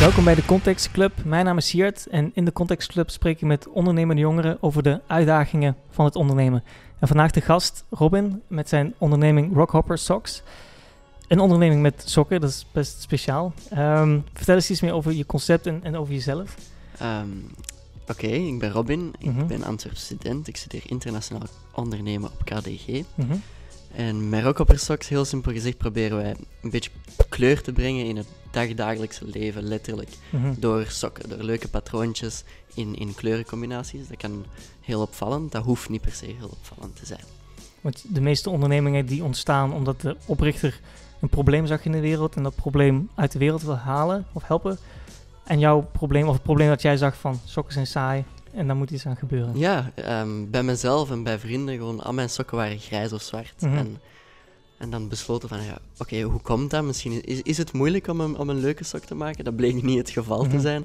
Welkom 0.00 0.24
bij 0.24 0.34
de 0.34 0.44
Context 0.44 0.90
Club. 0.90 1.24
Mijn 1.24 1.44
naam 1.44 1.56
is 1.56 1.68
Siert 1.68 2.06
en 2.06 2.30
in 2.34 2.44
de 2.44 2.52
Context 2.52 2.88
Club 2.88 3.10
spreek 3.10 3.36
ik 3.40 3.46
met 3.46 3.68
ondernemende 3.68 4.22
jongeren 4.22 4.58
over 4.60 4.82
de 4.82 5.00
uitdagingen 5.06 5.76
van 5.90 6.04
het 6.04 6.16
ondernemen. 6.16 6.62
En 6.98 7.08
vandaag 7.08 7.30
de 7.30 7.40
gast 7.40 7.84
Robin 7.90 8.42
met 8.46 8.68
zijn 8.68 8.94
onderneming 8.98 9.54
Rockhopper 9.54 9.98
Socks. 9.98 10.42
Een 11.28 11.40
onderneming 11.40 11.82
met 11.82 12.02
sokken, 12.06 12.40
dat 12.40 12.50
is 12.50 12.66
best 12.72 13.02
speciaal. 13.02 13.52
Ehm, 13.70 14.18
vertel 14.32 14.54
eens 14.54 14.70
iets 14.70 14.80
meer 14.80 14.92
over 14.92 15.12
je 15.12 15.26
concept 15.26 15.66
en, 15.66 15.80
en 15.82 15.96
over 15.96 16.14
jezelf. 16.14 16.54
Ehm, 16.98 17.28
Oké, 18.08 18.26
ik 18.26 18.58
ben 18.58 18.70
Robin. 18.70 19.12
Ik 19.18 19.32
Mhm. 19.34 19.46
ben 19.46 19.64
Antwerpse 19.64 20.04
student. 20.04 20.48
Ik 20.48 20.56
studeer 20.56 20.82
internationaal 20.86 21.42
ondernemen 21.74 22.30
op 22.32 22.44
KDG. 22.44 22.86
Mhm. 23.14 23.36
En 23.94 24.28
met 24.28 24.44
Rockhopper 24.44 24.78
Socks, 24.78 25.08
heel 25.08 25.24
simpel 25.24 25.52
gezegd, 25.52 25.76
proberen 25.76 26.16
wij 26.16 26.36
een 26.62 26.70
beetje 26.70 26.90
kleur 27.28 27.62
te 27.62 27.72
brengen 27.72 28.04
in 28.04 28.16
het 28.16 28.26
dagdagelijkse 28.50 29.24
leven, 29.26 29.62
letterlijk. 29.62 30.10
Mhm. 30.30 30.54
Door 30.58 30.84
sokken, 30.88 31.28
door 31.28 31.38
leuke 31.38 31.68
patroontjes 31.68 32.44
in, 32.74 32.96
in 32.96 33.14
kleurencombinaties. 33.14 34.08
Dat 34.08 34.16
kan 34.16 34.44
heel 34.80 35.00
opvallend, 35.00 35.52
dat 35.52 35.64
hoeft 35.64 35.88
niet 35.88 36.00
per 36.00 36.12
se 36.12 36.24
heel 36.24 36.50
opvallend 36.60 36.96
te 36.96 37.06
zijn. 37.06 37.24
Want 37.80 38.04
de 38.08 38.20
meeste 38.20 38.50
ondernemingen 38.50 39.06
die 39.06 39.24
ontstaan 39.24 39.72
omdat 39.72 40.00
de 40.00 40.16
oprichter 40.26 40.80
een 41.20 41.28
probleem 41.28 41.66
zag 41.66 41.84
in 41.84 41.92
de 41.92 42.00
wereld 42.00 42.36
en 42.36 42.42
dat 42.42 42.54
probleem 42.54 43.08
uit 43.14 43.32
de 43.32 43.38
wereld 43.38 43.62
wil 43.62 43.76
halen 43.76 44.26
of 44.32 44.46
helpen. 44.46 44.78
En 45.44 45.58
jouw 45.58 45.88
probleem, 45.92 46.26
of 46.26 46.34
het 46.34 46.42
probleem 46.42 46.68
dat 46.68 46.82
jij 46.82 46.96
zag 46.96 47.16
van 47.16 47.40
sokken 47.44 47.72
zijn 47.72 47.86
saai 47.86 48.24
en 48.52 48.66
daar 48.66 48.76
moet 48.76 48.90
iets 48.90 49.06
aan 49.06 49.16
gebeuren. 49.16 49.58
Ja, 49.58 49.90
ehm, 49.94 50.50
bij 50.50 50.62
mezelf 50.62 51.10
en 51.10 51.22
bij 51.22 51.38
vrienden, 51.38 51.76
gewoon 51.76 52.02
al 52.02 52.12
mijn 52.12 52.30
sokken 52.30 52.56
waren 52.56 52.78
grijs 52.78 53.12
of 53.12 53.22
zwart. 53.22 53.54
Mhm. 53.60 53.76
En, 53.76 53.98
en 54.78 54.90
dan 54.90 55.08
besloten 55.08 55.48
van, 55.48 55.62
ja, 55.62 55.78
oké, 55.98 56.20
hoe 56.20 56.40
komt 56.40 56.70
dat? 56.70 56.84
Misschien 56.84 57.24
is, 57.24 57.42
is 57.42 57.56
het 57.58 57.72
moeilijk 57.72 58.06
om 58.08 58.20
een, 58.20 58.38
om 58.38 58.48
een 58.48 58.60
leuke 58.60 58.84
sok 58.84 59.04
te 59.04 59.14
maken. 59.14 59.44
Dat 59.44 59.56
bleek 59.56 59.82
niet 59.82 59.98
het 59.98 60.10
geval 60.10 60.42
Mhm. 60.42 60.50
te 60.50 60.60
zijn. 60.60 60.84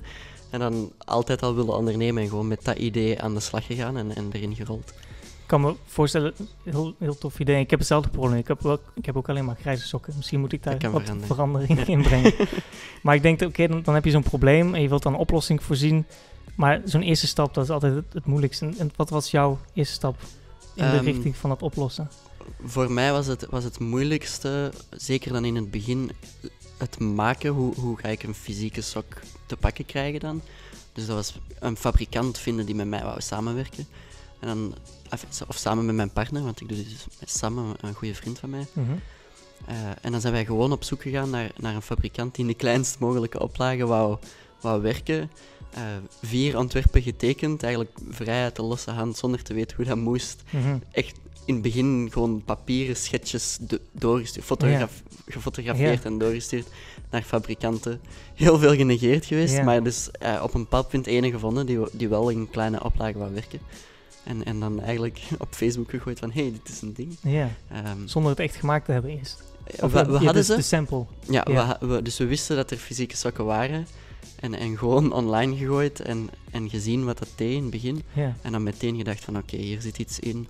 En 0.49 0.59
dan 0.59 0.91
altijd 0.97 1.41
al 1.43 1.55
willen 1.55 1.75
ondernemen 1.77 2.23
en 2.23 2.29
gewoon 2.29 2.47
met 2.47 2.63
dat 2.63 2.77
idee 2.77 3.21
aan 3.21 3.33
de 3.33 3.39
slag 3.39 3.65
gegaan 3.65 3.97
en, 3.97 4.15
en 4.15 4.29
erin 4.31 4.55
gerold. 4.55 4.89
Ik 5.41 5.51
kan 5.51 5.61
me 5.61 5.75
voorstellen, 5.85 6.33
heel, 6.63 6.95
heel 6.99 7.17
tof 7.17 7.39
idee. 7.39 7.59
Ik 7.59 7.69
heb 7.69 7.79
hetzelfde 7.79 8.09
probleem. 8.09 8.37
Ik 8.39 8.47
heb, 8.47 8.61
wel, 8.61 8.79
ik 8.93 9.05
heb 9.05 9.17
ook 9.17 9.29
alleen 9.29 9.45
maar 9.45 9.55
grijze 9.59 9.87
sokken. 9.87 10.13
Misschien 10.15 10.39
moet 10.39 10.51
ik 10.51 10.63
daar 10.63 10.73
wat 10.73 11.01
veranderen. 11.01 11.25
verandering 11.27 11.79
in 11.87 12.01
brengen. 12.01 12.33
maar 13.03 13.15
ik 13.15 13.21
denk, 13.21 13.41
oké, 13.41 13.67
dan, 13.67 13.81
dan 13.83 13.93
heb 13.93 14.05
je 14.05 14.11
zo'n 14.11 14.23
probleem 14.23 14.75
en 14.75 14.81
je 14.81 14.89
wilt 14.89 15.03
dan 15.03 15.13
een 15.13 15.19
oplossing 15.19 15.63
voorzien. 15.63 16.05
Maar 16.55 16.81
zo'n 16.85 17.01
eerste 17.01 17.27
stap, 17.27 17.53
dat 17.53 17.63
is 17.63 17.69
altijd 17.69 17.95
het, 17.95 18.05
het 18.13 18.25
moeilijkste. 18.25 18.69
En 18.77 18.91
wat 18.95 19.09
was 19.09 19.31
jouw 19.31 19.59
eerste 19.73 19.93
stap 19.93 20.17
in 20.73 20.83
de 20.83 20.89
Ehm, 20.97 21.05
richting 21.05 21.35
van 21.35 21.49
dat 21.49 21.61
oplossen? 21.61 22.09
Voor 22.65 22.91
mij 22.91 23.11
was 23.11 23.27
het, 23.27 23.45
was 23.49 23.63
het 23.63 23.79
moeilijkste, 23.79 24.71
zeker 24.89 25.33
dan 25.33 25.45
in 25.45 25.55
het 25.55 25.71
begin, 25.71 26.11
het 26.77 26.99
maken. 26.99 27.49
Hoe, 27.51 27.75
hoe 27.75 27.97
ga 27.99 28.07
ik 28.07 28.23
een 28.23 28.35
fysieke 28.35 28.81
sok 28.81 29.05
te 29.45 29.57
pakken 29.57 29.85
krijgen 29.85 30.19
dan? 30.19 30.41
Dus 30.93 31.05
dat 31.05 31.15
was 31.15 31.39
een 31.59 31.77
fabrikant 31.77 32.37
vinden 32.37 32.65
die 32.65 32.75
met 32.75 32.87
mij 32.87 33.03
wou 33.03 33.21
samenwerken. 33.21 33.87
En 34.39 34.47
dan, 34.47 34.75
of, 35.47 35.57
samen 35.57 35.85
met 35.85 35.95
mijn 35.95 36.11
partner, 36.11 36.43
want 36.43 36.61
ik 36.61 36.67
doe 36.67 36.77
dit 36.77 36.89
dus 36.89 37.05
met 37.19 37.29
Sam, 37.29 37.57
een- 37.81 37.93
goede 37.93 38.15
vriend 38.15 38.39
van 38.39 38.49
mij. 38.49 38.67
Mhm. 38.73 38.91
Eh, 39.65 39.75
en 40.01 40.11
dan 40.11 40.21
zijn 40.21 40.33
wij 40.33 40.45
gewoon 40.45 40.71
op 40.71 40.83
zoek 40.83 41.01
gegaan 41.01 41.29
naar, 41.29 41.51
naar 41.57 41.75
een 41.75 41.81
fabrikant 41.81 42.35
die 42.35 42.43
in 42.45 42.49
de 42.51 42.57
kleinst 42.57 42.99
mogelijke 42.99 43.39
oplage 43.39 43.85
wou, 43.85 44.17
wou 44.61 44.81
werken. 44.81 45.31
Eh, 45.75 45.81
vier 46.21 46.57
ontwerpen 46.57 47.01
getekend, 47.01 47.63
eigenlijk 47.63 47.97
vrij 48.09 48.43
uit 48.43 48.55
de 48.55 48.61
losse 48.61 48.91
hand, 48.91 49.17
zonder 49.17 49.43
te 49.43 49.53
weten 49.53 49.75
hoe 49.75 49.85
dat 49.85 49.97
moest 49.97 50.43
Mhm. 50.49 50.77
echt 50.91 51.15
in 51.45 51.53
het 51.53 51.63
begin 51.63 52.09
gewoon 52.11 52.41
papieren 52.45 52.95
schetsjes 52.95 53.57
do- 53.61 53.77
doorgestuurd, 53.91 54.45
fotograf- 54.45 55.01
gefotografeerd 55.27 56.05
en 56.05 56.17
doorgestuurd 56.17 56.67
naar 57.11 57.21
fabrikanten. 57.21 58.01
Heel 58.33 58.59
veel 58.59 58.75
genegeerd 58.75 59.25
geweest, 59.25 59.53
Ja. 59.53 59.63
maar 59.63 59.83
dus 59.83 60.11
eh, 60.11 60.39
op 60.43 60.53
een 60.53 60.61
bepaald 60.61 60.87
punt 60.87 61.07
ene 61.07 61.31
gevonden 61.31 61.65
die, 61.65 61.79
die 61.91 62.07
wel 62.09 62.29
in 62.29 62.49
kleine 62.49 62.83
oplagen 62.83 63.19
wou 63.19 63.33
werken. 63.33 63.59
En, 64.23 64.45
en 64.45 64.59
dan 64.59 64.81
eigenlijk 64.81 65.19
op 65.39 65.47
Facebook 65.51 65.89
gegooid 65.89 66.19
van, 66.19 66.31
hé, 66.31 66.41
hey, 66.41 66.51
dit 66.51 66.73
is 66.73 66.81
een 66.81 66.93
ding. 66.93 67.17
Ja, 67.21 67.49
Ehm, 67.71 67.97
zonder 68.07 68.31
het 68.31 68.39
echt 68.39 68.55
gemaakt 68.55 68.85
te 68.85 68.91
hebben 68.91 69.11
eerst. 69.17 69.43
we, 69.63 69.83
Of, 69.83 69.91
we 69.91 69.97
hadden 69.99 70.33
dus 70.33 70.45
ze, 70.45 70.55
De 70.55 70.61
sample. 70.61 71.05
ja, 71.29 71.77
we- 71.79 72.01
dus 72.01 72.17
we 72.17 72.25
wisten 72.25 72.55
dat 72.55 72.71
er 72.71 72.77
fysieke 72.77 73.15
sokken 73.17 73.45
waren. 73.45 73.87
En, 74.45 74.53
en 74.53 74.77
gewoon 74.77 75.13
online 75.13 75.55
gegooid 75.55 75.99
en, 75.99 76.29
en 76.51 76.69
gezien 76.69 77.05
wat 77.05 77.17
dat 77.17 77.29
deed 77.35 77.53
in 77.53 77.61
het 77.61 77.71
begin. 77.71 78.03
Ja. 78.13 78.35
En 78.41 78.51
dan 78.51 78.63
meteen 78.63 78.97
gedacht 78.97 79.23
van, 79.23 79.37
oké, 79.37 79.57
hier 79.57 79.81
zit 79.81 79.97
iets 79.97 80.19
in. 80.19 80.47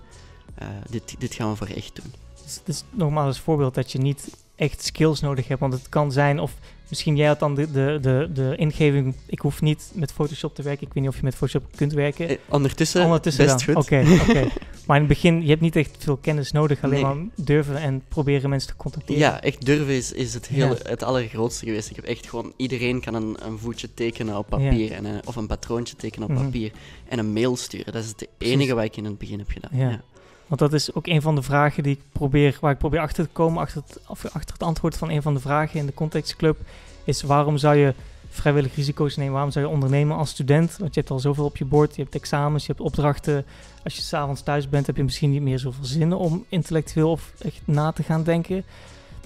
Eh, 0.54 0.68
dit, 0.90 1.14
dit 1.18 1.34
gaan 1.34 1.50
we 1.50 1.56
voor 1.56 1.66
echt 1.66 1.94
doen. 2.02 2.12
Dus 2.44 2.54
het 2.54 2.68
is 2.68 2.84
nogmaals 2.90 3.26
als 3.26 3.40
voorbeeld 3.40 3.74
dat 3.74 3.92
je 3.92 3.98
niet 3.98 4.36
echt 4.56 4.84
skills 4.84 5.20
nodig 5.20 5.48
hebt. 5.48 5.60
Want 5.60 5.72
het 5.72 5.88
kan 5.88 6.12
zijn, 6.12 6.40
of 6.40 6.54
misschien 6.88 7.16
jij 7.16 7.26
had 7.26 7.38
dan 7.38 7.54
de, 7.54 7.70
de, 7.70 7.98
de, 8.00 8.28
de 8.32 8.54
ingeving, 8.56 9.14
ik 9.26 9.38
hoef 9.38 9.60
niet 9.62 9.90
met 9.94 10.12
Photoshop 10.12 10.54
te 10.54 10.62
werken. 10.62 10.86
Ik 10.86 10.92
weet 10.92 11.02
niet 11.02 11.12
of 11.12 11.18
je 11.18 11.24
met 11.24 11.34
Photoshop 11.34 11.64
kunt 11.76 11.92
werken. 11.92 12.28
Eh, 12.28 12.36
ondertussen, 12.48 13.04
Ondertussen 13.04 13.44
best 13.46 13.64
goed. 13.64 13.74
Oké, 13.76 14.04
oké. 14.28 14.48
Maar 14.86 14.96
in 14.96 15.02
het 15.02 15.12
begin, 15.12 15.42
je 15.42 15.48
hebt 15.48 15.60
niet 15.60 15.76
echt 15.76 15.96
veel 15.98 16.16
kennis 16.16 16.52
nodig. 16.52 16.82
Alleen 16.84 17.02
Nee. 17.02 17.14
maar 17.14 17.24
durven 17.34 17.76
en 17.76 18.02
proberen 18.08 18.50
mensen 18.50 18.68
te 18.70 18.76
contacteren. 18.76 19.20
Ja, 19.22 19.40
echt 19.42 19.64
durven 19.66 19.94
is, 19.94 20.12
is 20.12 20.34
het, 20.34 20.46
hele, 20.48 20.78
Ja. 20.84 20.90
het 20.90 21.02
allergrootste 21.02 21.64
geweest. 21.66 21.90
Ik 21.90 21.96
heb 21.96 22.04
echt 22.04 22.28
gewoon... 22.28 22.52
Iedereen 22.56 23.00
kan 23.00 23.14
een, 23.14 23.36
een 23.42 23.58
voetje 23.58 23.94
tekenen 23.94 24.38
op 24.38 24.46
papier. 24.48 24.92
En 24.92 25.04
een- 25.04 25.20
of 25.26 25.36
een 25.36 25.46
patroontje 25.46 25.96
tekenen 25.96 26.28
op 26.28 26.34
Mhm. 26.34 26.44
papier. 26.44 26.72
En 27.08 27.18
een 27.18 27.32
mail 27.32 27.56
sturen. 27.56 27.92
Dat 27.92 28.02
is 28.02 28.08
het 28.08 28.28
Precies. 28.38 28.54
enige 28.54 28.74
wat 28.74 28.84
ik 28.84 28.96
in 28.96 29.04
het 29.04 29.18
begin 29.18 29.38
heb 29.38 29.50
gedaan. 29.50 29.70
Ja. 29.78 29.88
Ja. 29.90 30.00
Want 30.46 30.60
dat 30.60 30.72
is 30.72 30.94
ook 30.94 31.06
een 31.06 31.22
van 31.22 31.34
de 31.34 31.42
vragen 31.42 31.82
die 31.82 31.92
ik 31.92 32.02
probeer, 32.12 32.58
waar 32.60 32.72
ik 32.72 32.78
probeer 32.78 33.00
achter 33.00 33.24
te 33.24 33.30
komen, 33.32 33.62
achter 33.62 33.82
het, 33.86 34.00
achter 34.32 34.52
het 34.52 34.62
antwoord 34.62 34.96
van 34.96 35.10
een 35.10 35.22
van 35.22 35.34
de 35.34 35.40
vragen 35.40 35.78
in 35.78 35.86
de 35.86 35.94
contextclub, 35.94 36.58
is 37.04 37.22
waarom 37.22 37.56
zou 37.58 37.76
je 37.76 37.94
vrijwillig 38.28 38.74
risico's 38.74 39.16
nemen? 39.16 39.32
Waarom 39.32 39.50
zou 39.50 39.64
je 39.66 39.70
ondernemen 39.70 40.16
als 40.16 40.30
student? 40.30 40.76
Want 40.78 40.94
je 40.94 41.00
hebt 41.00 41.12
al 41.12 41.18
zoveel 41.18 41.44
op 41.44 41.56
je 41.56 41.64
bord, 41.64 41.96
je 41.96 42.02
hebt 42.02 42.14
examens, 42.14 42.66
je 42.66 42.72
hebt 42.72 42.84
opdrachten. 42.84 43.44
Als 43.84 43.96
je 43.96 44.02
s'avonds 44.02 44.42
thuis 44.42 44.68
bent, 44.68 44.86
heb 44.86 44.96
je 44.96 45.04
misschien 45.04 45.30
niet 45.30 45.42
meer 45.42 45.58
zoveel 45.58 45.84
zin 45.84 46.12
om 46.12 46.44
intellectueel 46.48 47.10
of 47.10 47.32
echt 47.38 47.60
na 47.64 47.92
te 47.92 48.02
gaan 48.02 48.22
denken. 48.22 48.64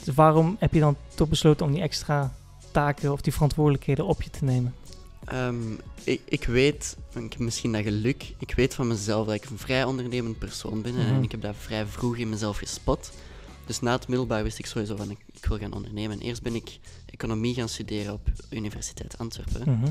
Dus 0.04 0.14
waarom 0.14 0.56
heb 0.58 0.74
je 0.74 0.80
dan 0.80 0.96
toch 1.14 1.28
besloten 1.28 1.66
om 1.66 1.72
die 1.72 1.82
extra 1.82 2.32
taken 2.70 3.12
of 3.12 3.20
die 3.20 3.32
verantwoordelijkheden 3.32 4.06
op 4.06 4.22
je 4.22 4.30
te 4.30 4.44
nemen? 4.44 4.74
Ehm, 5.24 5.72
ik, 6.04 6.20
ik 6.24 6.44
weet, 6.44 6.96
ik 7.14 7.32
heb 7.32 7.38
misschien 7.38 7.72
dat 7.72 7.82
geluk, 7.82 8.34
ik 8.38 8.54
weet 8.54 8.74
van 8.74 8.86
mezelf 8.86 9.26
dat 9.26 9.34
ik 9.34 9.44
een 9.44 9.58
vrij 9.58 9.84
ondernemend 9.84 10.38
persoon 10.38 10.82
ben. 10.82 10.94
Mhm. 10.94 11.06
En 11.06 11.22
ik 11.22 11.30
heb 11.30 11.42
dat 11.42 11.54
vrij 11.58 11.86
vroeg 11.86 12.16
in 12.16 12.28
mezelf 12.28 12.58
gespot. 12.58 13.12
Dus 13.66 13.80
na 13.80 13.92
het 13.92 14.08
middelbaar 14.08 14.42
wist 14.42 14.58
ik 14.58 14.66
sowieso 14.66 14.96
van, 14.96 15.10
ik, 15.10 15.18
ik 15.32 15.46
wil 15.46 15.58
gaan 15.58 15.72
ondernemen. 15.72 16.20
En 16.20 16.26
eerst 16.26 16.42
ben 16.42 16.54
ik 16.54 16.78
economie 17.06 17.54
gaan 17.54 17.68
studeren 17.68 18.12
op 18.12 18.28
Universiteit 18.50 19.18
Antwerpen. 19.18 19.62
Mhm. 19.74 19.90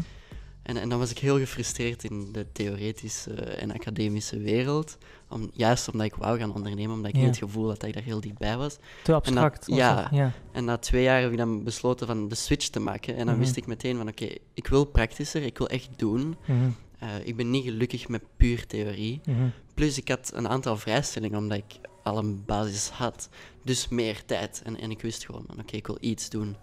En, 0.69 0.77
en 0.77 0.89
dan 0.89 0.99
was 0.99 1.11
ik 1.11 1.17
heel 1.17 1.37
gefrustreerd 1.37 2.03
in 2.03 2.31
de 2.31 2.45
theoretische 2.51 3.33
en 3.33 3.71
academische 3.71 4.39
wereld. 4.39 4.97
Om, 5.29 5.49
juist 5.53 5.89
omdat 5.91 6.05
ik 6.07 6.15
wou 6.15 6.39
gaan 6.39 6.53
ondernemen, 6.53 6.95
omdat 6.95 7.09
ik 7.09 7.15
Ja. 7.15 7.21
niet 7.21 7.29
het 7.29 7.37
gevoel 7.43 7.67
had 7.67 7.79
dat 7.79 7.89
ik 7.89 7.95
daar 7.95 8.03
heel 8.03 8.21
dichtbij 8.21 8.57
was. 8.57 8.77
Te 9.03 9.13
abstract. 9.13 9.65
ja. 9.67 10.01
dat? 10.01 10.09
ja. 10.11 10.31
En 10.51 10.65
na 10.65 10.77
twee 10.77 11.03
jaar 11.03 11.21
heb 11.21 11.31
ik 11.31 11.37
dan 11.37 11.63
besloten 11.63 12.07
van 12.07 12.27
de 12.27 12.35
switch 12.35 12.67
te 12.67 12.79
maken. 12.79 13.13
En 13.15 13.25
dan 13.25 13.35
Mhm. 13.35 13.43
wist 13.43 13.55
ik 13.55 13.65
meteen 13.67 13.97
van 13.97 14.07
oké, 14.07 14.27
ik 14.53 14.67
wil 14.67 14.85
praktischer, 14.85 15.41
ik 15.43 15.57
wil 15.57 15.67
echt 15.69 15.89
doen. 15.95 16.35
Mhm. 16.45 16.69
Eh, 16.99 17.09
ik 17.23 17.35
ben 17.35 17.49
niet 17.49 17.63
gelukkig 17.63 18.07
met 18.07 18.21
puur 18.37 18.65
theorie. 18.67 19.21
Mhm. 19.25 19.47
Plus 19.73 19.97
ik 19.97 20.07
had 20.07 20.31
een 20.33 20.47
aantal 20.49 20.77
vrijstellingen 20.77 21.37
omdat 21.37 21.57
ik 21.57 21.79
al 22.03 22.17
een 22.17 22.45
basis 22.45 22.89
had. 22.89 23.29
Dus 23.63 23.87
meer 23.87 24.25
tijd. 24.25 24.61
En, 24.65 24.79
en 24.79 24.91
ik 24.91 25.01
wist 25.01 25.25
gewoon 25.25 25.43
van 25.47 25.59
oké, 25.59 25.75
ik 25.75 25.87
wil 25.87 25.97
iets 25.99 26.29
doen 26.29 26.55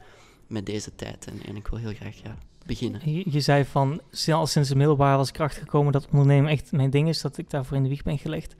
met 0.46 0.66
deze 0.66 0.94
tijd. 0.94 1.26
En, 1.26 1.40
en 1.46 1.56
ik 1.56 1.66
wil 1.66 1.78
heel 1.78 1.94
graag 1.94 2.16
ja, 2.22 2.38
beginnen. 2.66 3.00
Je, 3.04 3.24
je 3.30 3.40
zei 3.40 3.64
van, 3.64 4.00
al 4.28 4.46
sinds 4.46 4.68
de 4.68 4.76
middelbare 4.76 5.16
was 5.16 5.28
ik 5.28 5.34
erachter 5.36 5.62
gekomen 5.62 5.92
dat 5.92 6.08
ondernemen 6.12 6.50
echt 6.50 6.72
mijn 6.72 6.90
ding 6.90 7.08
is, 7.08 7.20
dat 7.20 7.38
ik 7.38 7.50
daarvoor 7.50 7.76
in 7.76 7.82
de 7.82 7.88
wieg 7.88 8.02
ben 8.02 8.18
gelegd. 8.18 8.54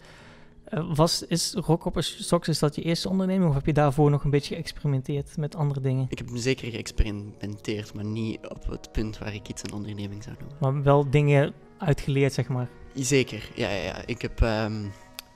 Eh, 0.65 0.95
was, 0.95 1.23
is 1.23 1.55
Rockhoppers 1.55 2.27
Socks, 2.27 2.49
is 2.49 2.59
dat 2.59 2.75
je 2.75 2.83
eerste 2.83 3.09
onderneming 3.09 3.49
of 3.49 3.55
heb 3.55 3.67
je 3.67 3.73
daarvoor 3.73 4.11
nog 4.11 4.25
een 4.25 4.31
beetje 4.31 4.55
geëxperimenteerd 4.55 5.37
met 5.37 5.55
andere 5.57 5.81
dingen? 5.81 6.07
Ik 6.09 6.19
heb 6.19 6.29
zeker 6.35 6.71
geëxperimenteerd, 6.71 7.95
maar 7.95 8.05
niet 8.05 8.39
op 8.49 8.67
het 8.69 8.93
punt 8.93 9.19
waar 9.19 9.35
ik 9.35 9.49
iets 9.49 9.63
een 9.63 9.73
onderneming 9.73 10.23
zou 10.23 10.37
noemen. 10.39 10.57
Maar 10.61 10.83
wel 10.83 11.11
dingen 11.11 11.53
uitgeleerd, 11.79 12.33
zeg 12.33 12.49
maar. 12.49 12.69
Zeker, 12.95 13.51
ja, 13.55 13.71
ja, 13.71 13.83
ja. 13.83 14.03
Ik, 14.07 14.23
heb, 14.23 14.41
ehm, 14.41 14.85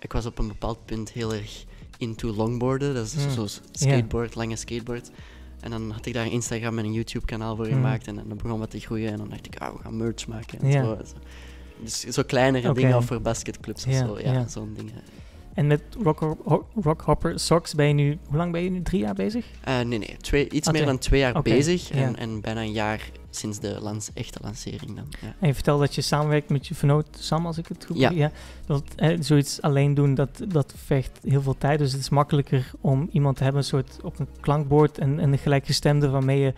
ik 0.00 0.12
was 0.12 0.26
op 0.26 0.38
een 0.38 0.48
bepaald 0.48 0.84
punt 0.84 1.12
heel 1.12 1.34
erg 1.34 1.64
into 1.98 2.34
longboarden. 2.34 2.94
Dat 2.94 3.04
is 3.04 3.14
Hmm. 3.14 3.30
zo'n 3.30 3.62
skateboard, 3.72 4.34
lange 4.34 4.56
skateboard. 4.56 5.10
En 5.60 5.70
dan 5.70 5.90
had 5.90 6.06
ik 6.06 6.14
daar 6.14 6.24
een 6.24 6.30
Instagram 6.30 6.78
en 6.78 6.84
een 6.84 6.92
YouTube-kanaal 6.92 7.56
voor 7.56 7.64
Hmm. 7.66 7.74
gemaakt. 7.74 8.06
En, 8.06 8.18
en 8.18 8.24
dat 8.28 8.42
begon 8.42 8.58
wat 8.58 8.70
te 8.70 8.80
groeien. 8.80 9.10
En 9.12 9.16
dan 9.18 9.28
dacht 9.28 9.46
ik, 9.46 9.56
ah, 9.58 9.72
we 9.76 9.82
gaan 9.82 9.96
merch 9.96 10.26
maken. 10.26 10.60
En 10.60 10.72
zo, 10.72 10.78
zo. 11.04 11.14
Dus 11.82 12.00
zo 12.00 12.22
kleinere 12.26 12.72
dingen 12.72 12.96
of 12.96 13.04
voor 13.04 13.20
basketclubs 13.20 13.86
of 13.86 13.92
zo. 13.94 14.18
Ja, 14.20 14.48
zo'n 14.48 14.72
dingen. 14.76 14.92
En 15.54 15.66
met 15.66 15.82
Rock, 16.02 16.36
Rockhopper 16.74 17.40
Socks 17.40 17.74
ben 17.74 17.86
je 17.86 17.92
nu, 17.94 18.18
hoe 18.28 18.36
lang 18.36 18.52
ben 18.52 18.62
je 18.62 18.70
nu? 18.70 18.82
Drie 18.82 19.00
jaar 19.00 19.14
bezig? 19.14 19.46
Eh, 19.60 19.74
nee, 19.80 19.98
nee. 19.98 20.16
Twee, 20.20 20.48
iets 20.50 20.68
Ah, 20.68 20.72
meer 20.74 20.84
dan 20.84 20.98
twee 20.98 21.20
jaar 21.20 21.42
bezig. 21.42 21.90
En, 21.90 22.16
en 22.16 22.40
bijna 22.40 22.60
een 22.60 22.72
jaar 22.72 23.10
sinds 23.30 23.58
de 23.58 23.78
lans, 23.80 24.10
echte 24.14 24.38
lancering 24.42 24.96
dan. 24.96 25.06
Ja. 25.20 25.34
En 25.40 25.46
je 25.46 25.54
vertelde 25.54 25.84
dat 25.84 25.94
je 25.94 26.00
samenwerkt 26.00 26.48
met 26.48 26.66
je 26.66 26.74
vernoot 26.74 27.06
Sam, 27.10 27.46
als 27.46 27.58
ik 27.58 27.66
het 27.66 27.84
goed 27.84 27.98
Ja. 27.98 28.10
ja. 28.10 28.30
Dat, 28.66 28.82
eh, 28.96 29.16
zoiets 29.20 29.62
alleen 29.62 29.94
doen, 29.94 30.14
dat, 30.14 30.40
dat 30.48 30.74
vecht 30.76 31.18
heel 31.22 31.42
veel 31.42 31.58
tijd. 31.58 31.78
Dus 31.78 31.92
het 31.92 32.00
is 32.00 32.08
makkelijker 32.08 32.70
om 32.80 33.08
iemand 33.12 33.36
te 33.36 33.42
hebben, 33.42 33.60
een 33.60 33.68
soort 33.68 33.98
op 34.02 34.18
een 34.18 34.28
klankbord 34.40 34.98
en, 34.98 35.20
en 35.20 35.32
een 35.32 35.38
gelijkgestemde 35.38 36.08
waarmee 36.08 36.40
je 36.40 36.54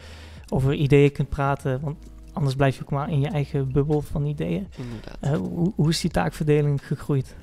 over 0.48 0.74
ideeën 0.74 1.12
kunt 1.12 1.28
praten. 1.28 1.80
Want 1.80 1.96
anders 2.32 2.54
blijf 2.54 2.76
je 2.76 2.82
ook 2.82 2.90
maar 2.90 3.10
in 3.10 3.20
je 3.20 3.28
eigen 3.28 3.72
bubbel 3.72 4.00
van 4.00 4.26
ideeën. 4.26 4.68
Inderdaad. 4.76 5.16
Eh, 5.20 5.36
hoe, 5.36 5.72
hoe 5.76 5.88
is 5.88 6.00
die 6.00 6.10
taakverdeling 6.10 6.86
gegroeid? 6.86 7.34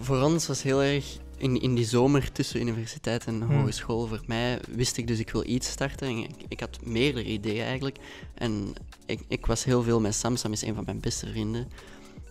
Voor 0.00 0.22
ons 0.22 0.46
was 0.46 0.62
heel 0.62 0.82
erg 0.82 1.18
in, 1.36 1.60
in 1.60 1.74
die 1.74 1.84
zomer 1.84 2.32
tussen 2.32 2.60
universiteit 2.60 3.24
en 3.24 3.40
Hmm. 3.42 3.58
hogeschool. 3.58 4.06
Voor 4.06 4.22
mij 4.26 4.60
wist 4.70 4.96
ik 4.96 5.06
dus 5.06 5.18
ik 5.18 5.30
wil 5.30 5.46
iets 5.46 5.68
starten. 5.68 6.08
En 6.08 6.16
ik, 6.18 6.30
ik 6.48 6.60
had 6.60 6.78
meerdere 6.84 7.24
ideeën 7.26 7.64
eigenlijk. 7.64 7.96
En 8.34 8.72
ik, 9.06 9.20
ik 9.28 9.46
was 9.46 9.64
heel 9.64 9.82
veel 9.82 10.00
met 10.00 10.14
Sam. 10.14 10.36
Sam 10.36 10.52
is 10.52 10.62
een 10.62 10.74
van 10.74 10.84
mijn 10.84 11.00
beste 11.00 11.26
vrienden. 11.26 11.68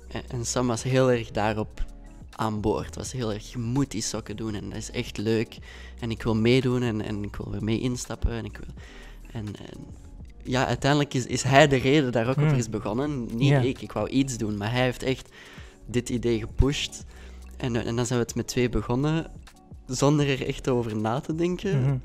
En, 0.07 0.23
en 0.27 0.45
Sam 0.45 0.67
was 0.67 0.83
heel 0.83 1.11
erg 1.11 1.31
daarop 1.31 1.85
aan 2.35 2.61
boord. 2.61 2.95
Was 2.95 3.11
heel 3.11 3.33
erg, 3.33 3.51
je 3.51 3.57
moet 3.57 3.91
die 3.91 4.01
sokken 4.01 4.35
doen 4.35 4.55
en 4.55 4.69
dat 4.69 4.77
is 4.77 4.91
echt 4.91 5.17
leuk. 5.17 5.57
En 5.99 6.11
ik 6.11 6.23
wil 6.23 6.35
meedoen 6.35 6.81
en, 6.83 7.01
en 7.01 7.23
ik 7.23 7.35
wil 7.35 7.53
er 7.53 7.63
mee 7.63 7.79
instappen. 7.79 8.31
En, 8.31 8.45
ik 8.45 8.57
wil, 8.57 8.73
en, 9.31 9.45
en 9.45 9.85
ja, 10.43 10.65
uiteindelijk 10.65 11.13
is, 11.13 11.25
is 11.25 11.43
hij 11.43 11.67
de 11.67 11.75
reden 11.75 12.11
daar 12.11 12.29
ook 12.29 12.35
Hmm. 12.35 12.45
over 12.45 12.57
is 12.57 12.69
begonnen. 12.69 13.35
Niet 13.35 13.63
ik, 13.63 13.81
ik 13.81 13.91
wou 13.91 14.09
iets 14.09 14.37
doen. 14.37 14.57
Maar 14.57 14.71
hij 14.71 14.83
heeft 14.83 15.03
echt 15.03 15.29
dit 15.85 16.09
idee 16.09 16.39
gepusht. 16.39 17.03
En, 17.65 17.85
en 17.85 17.95
dan 17.95 18.05
zijn 18.05 18.19
we 18.19 18.25
het 18.25 18.35
met 18.35 18.47
twee 18.47 18.69
begonnen, 18.69 19.31
zonder 19.87 20.29
er 20.29 20.47
echt 20.47 20.69
over 20.69 20.95
na 20.95 21.19
te 21.19 21.35
denken. 21.35 21.81
Mhm. 21.81 21.97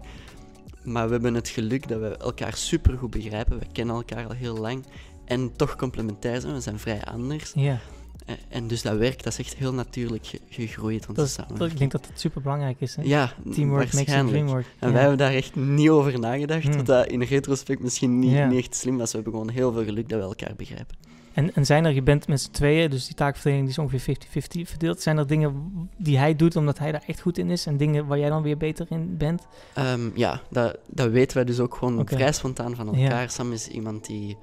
Maar 0.82 1.06
we 1.06 1.12
hebben 1.12 1.34
het 1.34 1.48
geluk 1.48 1.88
dat 1.88 2.00
we 2.00 2.16
elkaar 2.16 2.56
super 2.56 2.98
goed 2.98 3.10
begrijpen. 3.10 3.58
We 3.58 3.66
kennen 3.72 3.94
elkaar 3.94 4.24
al 4.26 4.32
heel 4.34 4.56
lang. 4.56 4.84
En 5.24 5.56
toch 5.56 5.76
complementair 5.76 6.40
zijn. 6.40 6.54
We 6.54 6.60
zijn 6.60 6.78
vrij 6.78 7.04
anders. 7.04 7.52
Ja, 7.54 7.78
En, 8.26 8.36
en 8.48 8.66
dus 8.66 8.82
dat 8.82 8.96
werk, 8.96 9.22
dat 9.22 9.32
is 9.32 9.38
echt 9.38 9.54
heel 9.56 9.74
natuurlijk 9.74 10.26
ge- 10.26 10.40
gegroeid. 10.48 11.08
Onze 11.08 11.20
dat 11.20 11.26
is, 11.26 11.36
dat, 11.58 11.70
ik 11.70 11.78
denk 11.78 11.90
dat 11.90 12.06
het 12.06 12.20
super 12.20 12.42
belangrijk 12.42 12.80
is. 12.80 12.96
Hè? 12.96 13.02
Ja, 13.02 13.32
Teamwork 13.52 13.70
makes 13.70 13.90
the 13.90 13.96
waarschijnlijk. 13.96 14.30
dream 14.36 14.46
work. 14.46 14.66
En 14.78 14.86
Ja. 14.86 14.92
wij 14.92 15.00
hebben 15.00 15.18
daar 15.18 15.32
echt 15.32 15.56
niet 15.56 15.88
over 15.88 16.18
nagedacht. 16.18 16.76
Wat 16.76 16.86
dat 16.86 17.06
in 17.06 17.22
retrospect 17.22 17.80
misschien 17.82 18.18
niet, 18.18 18.30
Ja. 18.30 18.46
niet 18.46 18.58
echt 18.58 18.74
slim 18.74 18.98
was. 18.98 19.10
We 19.10 19.14
hebben 19.16 19.32
gewoon 19.32 19.50
heel 19.54 19.72
veel 19.72 19.84
geluk 19.84 20.08
dat 20.08 20.18
we 20.20 20.24
elkaar 20.24 20.54
begrijpen. 20.56 20.96
En, 21.32 21.54
en 21.54 21.66
zijn 21.66 21.84
er, 21.84 21.92
je 21.92 22.02
bent 22.02 22.28
met 22.28 22.40
z'n 22.40 22.50
tweeën, 22.50 22.90
dus 22.90 23.06
die 23.06 23.14
taakverdeling 23.14 23.60
die 23.62 23.70
is 23.70 23.78
ongeveer 23.78 24.16
50-50 24.64 24.68
verdeeld. 24.68 25.00
Zijn 25.00 25.18
er 25.18 25.26
dingen 25.26 25.70
die 25.96 26.18
hij 26.18 26.36
doet 26.36 26.56
omdat 26.56 26.78
hij 26.78 26.92
daar 26.92 27.02
echt 27.06 27.20
goed 27.20 27.38
in 27.38 27.50
is 27.50 27.66
en 27.66 27.76
dingen 27.76 28.06
waar 28.06 28.18
jij 28.18 28.28
dan 28.28 28.42
weer 28.42 28.56
beter 28.56 28.86
in 28.90 29.16
bent? 29.16 29.46
Ehm, 29.74 30.10
ja, 30.14 30.40
dat, 30.50 30.78
dat 30.86 31.10
weten 31.10 31.36
wij 31.36 31.44
dus 31.46 31.60
ook 31.60 31.74
gewoon 31.74 32.06
vrij 32.08 32.32
spontaan 32.32 32.76
van 32.76 32.86
Ja. 32.94 33.02
elkaar. 33.02 33.30
Sam 33.30 33.52
is 33.52 33.68
iemand 33.68 34.06
die 34.06 34.36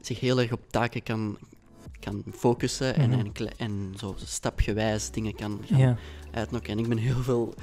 zich 0.00 0.20
heel 0.20 0.40
erg 0.40 0.52
op 0.52 0.60
taken 0.70 1.02
kan, 1.02 1.38
kan 2.00 2.22
focussen 2.36 2.94
en, 2.94 3.10
Mhm. 3.10 3.18
en, 3.18 3.32
en 3.56 3.94
zo 3.98 4.14
stapgewijs 4.16 5.10
dingen 5.10 5.34
kan 5.34 5.60
gaan 5.66 5.78
Ja, 5.78 5.96
uitnokken. 6.30 6.72
En 6.72 6.78
ik 6.78 6.88
ben 6.88 6.98
heel 6.98 7.22
veel 7.22 7.54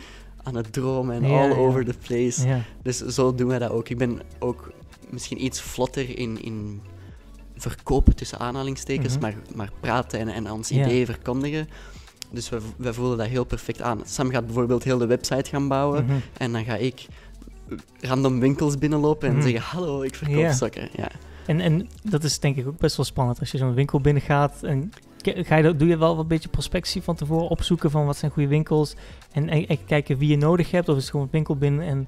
aan 0.43 0.55
het 0.55 0.73
dromen 0.73 1.15
en 1.23 1.29
Ja, 1.29 1.41
all 1.41 1.51
over 1.51 1.85
the 1.85 1.95
place. 2.07 2.61
Dus 2.83 2.97
zo 2.97 3.35
doen 3.35 3.47
wij 3.47 3.59
dat 3.59 3.69
ook. 3.71 3.89
Ik 3.89 3.97
ben 3.97 4.19
ook 4.39 4.71
misschien 5.09 5.43
iets 5.45 5.61
vlotter 5.61 6.17
in, 6.17 6.41
in 6.43 6.81
verkopen 7.61 8.15
tussen 8.15 8.39
aanhalingstekens, 8.39 9.13
Mhm. 9.13 9.21
maar, 9.21 9.35
maar 9.55 9.69
praten 9.79 10.19
en, 10.19 10.27
en 10.29 10.51
ons 10.51 10.69
Ja. 10.69 10.85
ideeën 10.85 11.05
verkondigen. 11.05 11.69
Dus 12.31 12.49
we, 12.49 12.57
we 12.77 12.93
voelen 12.93 13.17
dat 13.17 13.27
heel 13.27 13.43
perfect 13.43 13.81
aan. 13.81 14.01
Sam 14.05 14.29
gaat 14.29 14.45
bijvoorbeeld 14.45 14.83
heel 14.83 14.97
de 14.97 15.05
website 15.05 15.49
gaan 15.49 15.67
bouwen. 15.67 16.05
Mhm. 16.05 16.15
En 16.37 16.51
dan 16.51 16.63
ga 16.63 16.75
ik 16.75 17.05
random 17.99 18.39
winkels 18.39 18.77
binnenlopen 18.77 19.27
en 19.29 19.33
Mhm. 19.35 19.43
zeggen: 19.43 19.61
Hallo, 19.61 20.01
ik 20.01 20.15
verkoop 20.15 20.37
Ja. 20.37 20.51
sokken. 20.53 20.89
Ja. 20.95 21.07
En, 21.45 21.59
en 21.59 21.89
dat 22.03 22.23
is 22.23 22.39
denk 22.39 22.55
ik 22.55 22.67
ook 22.67 22.77
best 22.77 22.95
wel 22.97 23.05
spannend 23.05 23.39
als 23.39 23.51
je 23.51 23.57
zo'n 23.57 23.73
winkel 23.73 24.01
binnengaat. 24.01 24.63
En 24.63 24.91
ga 25.23 25.55
je, 25.55 25.75
doe 25.75 25.87
je 25.87 25.97
wel 25.97 26.15
wat 26.15 26.27
beetje 26.27 26.49
prospectie 26.49 27.01
van 27.01 27.15
tevoren 27.15 27.47
opzoeken 27.47 27.91
van 27.91 28.05
wat 28.05 28.17
zijn 28.17 28.31
goede 28.31 28.47
winkels. 28.49 28.95
En, 29.31 29.49
en, 29.49 29.67
en 29.67 29.85
kijken 29.85 30.17
wie 30.17 30.29
je 30.29 30.37
nodig 30.37 30.71
hebt. 30.71 30.89
Of 30.89 30.95
is 30.95 31.01
het 31.01 31.11
gewoon 31.11 31.25
een 31.25 31.31
winkel 31.31 31.55
binnen 31.55 31.85
en 31.87 32.05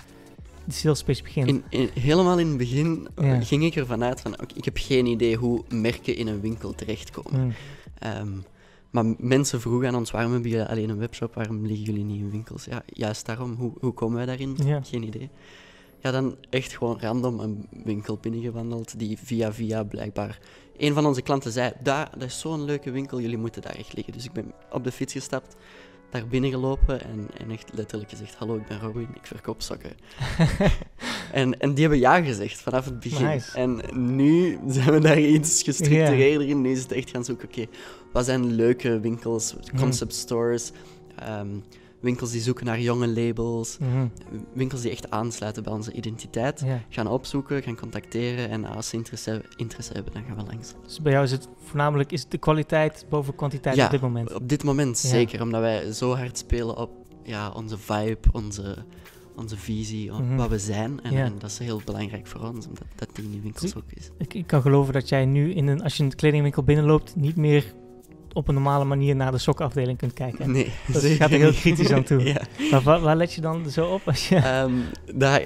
sales 0.67 1.03
pitch 1.03 1.23
begint. 1.23 1.47
In, 1.47 1.63
in- 1.69 1.89
helemaal 1.99 2.39
in 2.39 2.47
het 2.47 2.57
begin 2.57 3.07
Ja. 3.21 3.41
ging 3.41 3.63
ik 3.63 3.75
ervan 3.75 4.03
uit 4.03 4.21
van: 4.21 4.35
ik 4.55 4.65
heb 4.65 4.77
geen 4.77 5.05
idee 5.05 5.35
hoe 5.35 5.63
merken 5.69 6.15
in 6.15 6.27
een 6.27 6.41
winkel 6.41 6.73
terechtkomen. 6.75 7.41
Mm. 7.43 7.53
Ehm, 7.99 8.31
maar 8.89 9.05
mensen 9.17 9.61
vroegen 9.61 9.87
aan 9.87 9.95
ons: 9.95 10.11
waarom 10.11 10.31
hebben 10.31 10.49
jullie 10.49 10.65
alleen 10.65 10.89
een 10.89 10.97
webshop? 10.97 11.33
Waarom 11.33 11.65
liggen 11.65 11.85
jullie 11.85 12.03
niet 12.03 12.19
in 12.19 12.29
winkels? 12.31 12.65
Ja, 12.65 12.83
juist 12.85 13.25
daarom. 13.25 13.53
Hoe, 13.53 13.71
hoe 13.79 13.93
komen 13.93 14.15
wij 14.15 14.25
daarin? 14.25 14.57
Ja. 14.65 14.81
Geen 14.83 15.03
idee. 15.03 15.29
Ja, 15.99 16.11
dan 16.11 16.35
echt 16.49 16.77
gewoon 16.77 16.99
random 16.99 17.39
een 17.39 17.67
winkel 17.83 18.17
binnengewandeld 18.21 18.99
die 18.99 19.17
via 19.23 19.53
via 19.53 19.83
blijkbaar... 19.83 20.39
Een 20.77 20.93
van 20.93 21.05
onze 21.05 21.21
klanten 21.21 21.51
zei, 21.51 21.71
daar, 21.83 22.09
dat 22.17 22.27
is 22.27 22.39
zo'n 22.39 22.63
leuke 22.65 22.91
winkel, 22.91 23.21
jullie 23.21 23.37
moeten 23.37 23.61
daar 23.61 23.75
echt 23.75 23.93
liggen. 23.93 24.13
Dus 24.13 24.25
ik 24.25 24.31
ben 24.31 24.51
op 24.71 24.83
de 24.83 24.91
fiets 24.91 25.13
gestapt, 25.13 25.55
daar 26.13 26.27
binnen 26.27 26.49
gelopen 26.49 27.01
en, 27.01 27.27
en 27.37 27.51
echt 27.51 27.69
letterlijk 27.73 28.09
gezegd, 28.09 28.35
hallo, 28.35 28.55
ik 28.55 28.67
ben 28.67 28.79
Robin, 28.79 29.07
ik 29.13 29.25
verkoop 29.25 29.61
sokken. 29.61 29.91
en, 31.31 31.59
en 31.59 31.73
die 31.73 31.81
hebben 31.81 31.99
ja 31.99 32.21
gezegd 32.21 32.61
vanaf 32.61 32.85
het 32.85 32.99
begin. 32.99 33.25
Nice. 33.25 33.57
En 33.57 33.81
nu 34.15 34.59
zijn 34.67 34.91
we 34.91 34.99
daar 34.99 35.19
iets 35.19 35.63
gestructureerder 35.63 36.47
in. 36.47 36.61
Nu 36.61 36.71
is 36.71 36.81
het 36.81 36.91
echt 36.91 37.09
gaan 37.09 37.25
zoeken, 37.25 37.47
oké, 37.47 37.65
wat 38.11 38.25
zijn 38.25 38.53
leuke 38.53 38.99
winkels, 38.99 39.55
concept 39.77 40.13
stores, 40.13 40.71
ehm, 41.15 41.57
winkels 42.03 42.31
die 42.31 42.41
zoeken 42.41 42.65
naar 42.65 42.79
jonge 42.79 43.07
labels, 43.07 43.77
Mhm. 43.77 44.07
winkels 44.53 44.81
die 44.81 44.91
echt 44.91 45.09
aansluiten 45.11 45.63
bij 45.63 45.73
onze 45.73 45.91
identiteit. 45.91 46.63
Gaan 46.89 47.07
opzoeken, 47.07 47.63
gaan 47.63 47.75
contacteren 47.77 48.49
en 48.49 48.65
als 48.65 48.89
ze 48.89 48.95
interesse, 48.95 49.41
interesse 49.55 49.93
hebben, 49.93 50.13
dan 50.13 50.23
gaan 50.23 50.35
we 50.35 50.43
langs. 50.51 50.73
Dus 50.85 51.01
bij 51.01 51.11
jou 51.11 51.23
is 51.23 51.31
het 51.31 51.47
voornamelijk 51.63 52.11
is 52.11 52.27
de 52.27 52.37
kwaliteit 52.37 53.05
boven 53.09 53.35
kwantiteit 53.35 53.75
Ja, 53.75 53.85
op 53.85 53.91
dit 53.91 54.01
moment. 54.01 54.33
Op 54.33 54.49
dit 54.49 54.63
moment 54.63 55.01
Ja. 55.01 55.09
zeker, 55.09 55.41
omdat 55.41 55.61
wij 55.61 55.91
zo 55.91 56.15
hard 56.15 56.37
spelen 56.37 56.77
op 56.77 56.89
ja, 57.23 57.49
onze 57.49 57.77
vibe, 57.77 58.17
onze, 58.31 58.75
onze 59.35 59.57
visie, 59.57 60.11
Mhm. 60.11 60.35
wat 60.35 60.49
we 60.49 60.59
zijn. 60.59 60.99
En, 61.03 61.13
Ja. 61.13 61.23
en 61.25 61.33
dat 61.39 61.49
is 61.49 61.57
heel 61.57 61.81
belangrijk 61.85 62.27
voor 62.27 62.41
ons, 62.41 62.67
omdat 62.67 62.83
dat 62.95 63.09
die 63.13 63.23
in 63.25 63.31
die 63.31 63.41
winkels 63.41 63.75
ook 63.75 63.83
is. 63.93 64.09
Ik, 64.17 64.33
ik 64.33 64.47
kan 64.47 64.61
geloven 64.61 64.93
dat 64.93 65.09
jij 65.09 65.25
nu, 65.25 65.53
in 65.53 65.67
een, 65.67 65.83
als 65.83 65.97
je 65.97 66.03
in 66.03 66.09
een 66.09 66.15
kledingwinkel 66.15 66.63
binnenloopt, 66.63 67.15
niet 67.15 67.35
meer 67.35 67.73
op 68.33 68.47
een 68.47 68.53
normale 68.53 68.83
manier 68.85 69.15
naar 69.15 69.31
de 69.31 69.37
sokafdeling 69.37 69.97
kunt 69.97 70.13
kijken. 70.13 70.51
Nee, 70.51 70.71
Dus 70.87 71.01
zeker 71.01 71.17
gaat 71.17 71.31
er 71.31 71.37
heel 71.37 71.53
kritisch 71.53 71.91
aan 71.91 72.03
toe. 72.03 72.23
ja. 72.33 72.41
Maar 72.71 72.81
waar, 72.81 72.99
waar 73.01 73.15
let 73.15 73.33
je 73.33 73.41
dan 73.41 73.69
zo 73.69 73.85
op 73.93 74.01
als 74.07 74.29
je... 74.29 74.35
Ehm, 74.35 74.73
dat, 75.15 75.41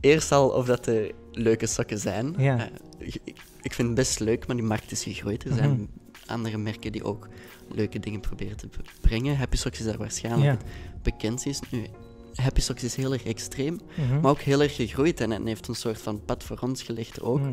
eerst 0.00 0.32
al 0.32 0.48
of 0.48 0.66
dat 0.66 0.86
er 0.86 1.10
leuke 1.32 1.66
sokken 1.66 1.98
zijn. 1.98 2.34
Ja. 2.38 2.58
Eh, 2.58 2.66
ik, 2.98 3.20
ik 3.62 3.74
vind 3.74 3.88
het 3.88 3.96
best 3.96 4.20
leuk, 4.20 4.46
maar 4.46 4.56
die 4.56 4.64
markt 4.64 4.90
is 4.92 5.02
gegroeid. 5.02 5.42
Er 5.44 5.50
Mhm. 5.50 5.58
zijn 5.58 5.88
andere 6.26 6.58
merken 6.58 6.92
die 6.92 7.04
ook 7.04 7.28
leuke 7.68 7.98
dingen 7.98 8.20
proberen 8.20 8.56
te 8.56 8.68
brengen. 9.00 9.36
Happy 9.36 9.56
Socks 9.56 9.78
is 9.78 9.84
daar 9.84 9.98
waarschijnlijk 9.98 10.50
het 10.50 11.02
bekendst 11.02 11.46
is. 11.46 11.60
Nu, 11.70 11.82
Happy 12.34 12.60
Socks 12.60 12.82
is 12.84 12.94
heel 12.96 13.12
erg 13.12 13.24
extreem, 13.24 13.80
Mhm. 13.96 14.20
maar 14.20 14.30
ook 14.30 14.40
heel 14.40 14.62
erg 14.62 14.74
gegroeid 14.74 15.20
en, 15.20 15.32
en 15.32 15.46
heeft 15.46 15.68
een 15.68 15.74
soort 15.74 16.00
van 16.00 16.24
pad 16.24 16.44
voor 16.44 16.58
ons 16.60 16.82
gelegd 16.82 17.20
ook. 17.20 17.40
Mhm. 17.40 17.52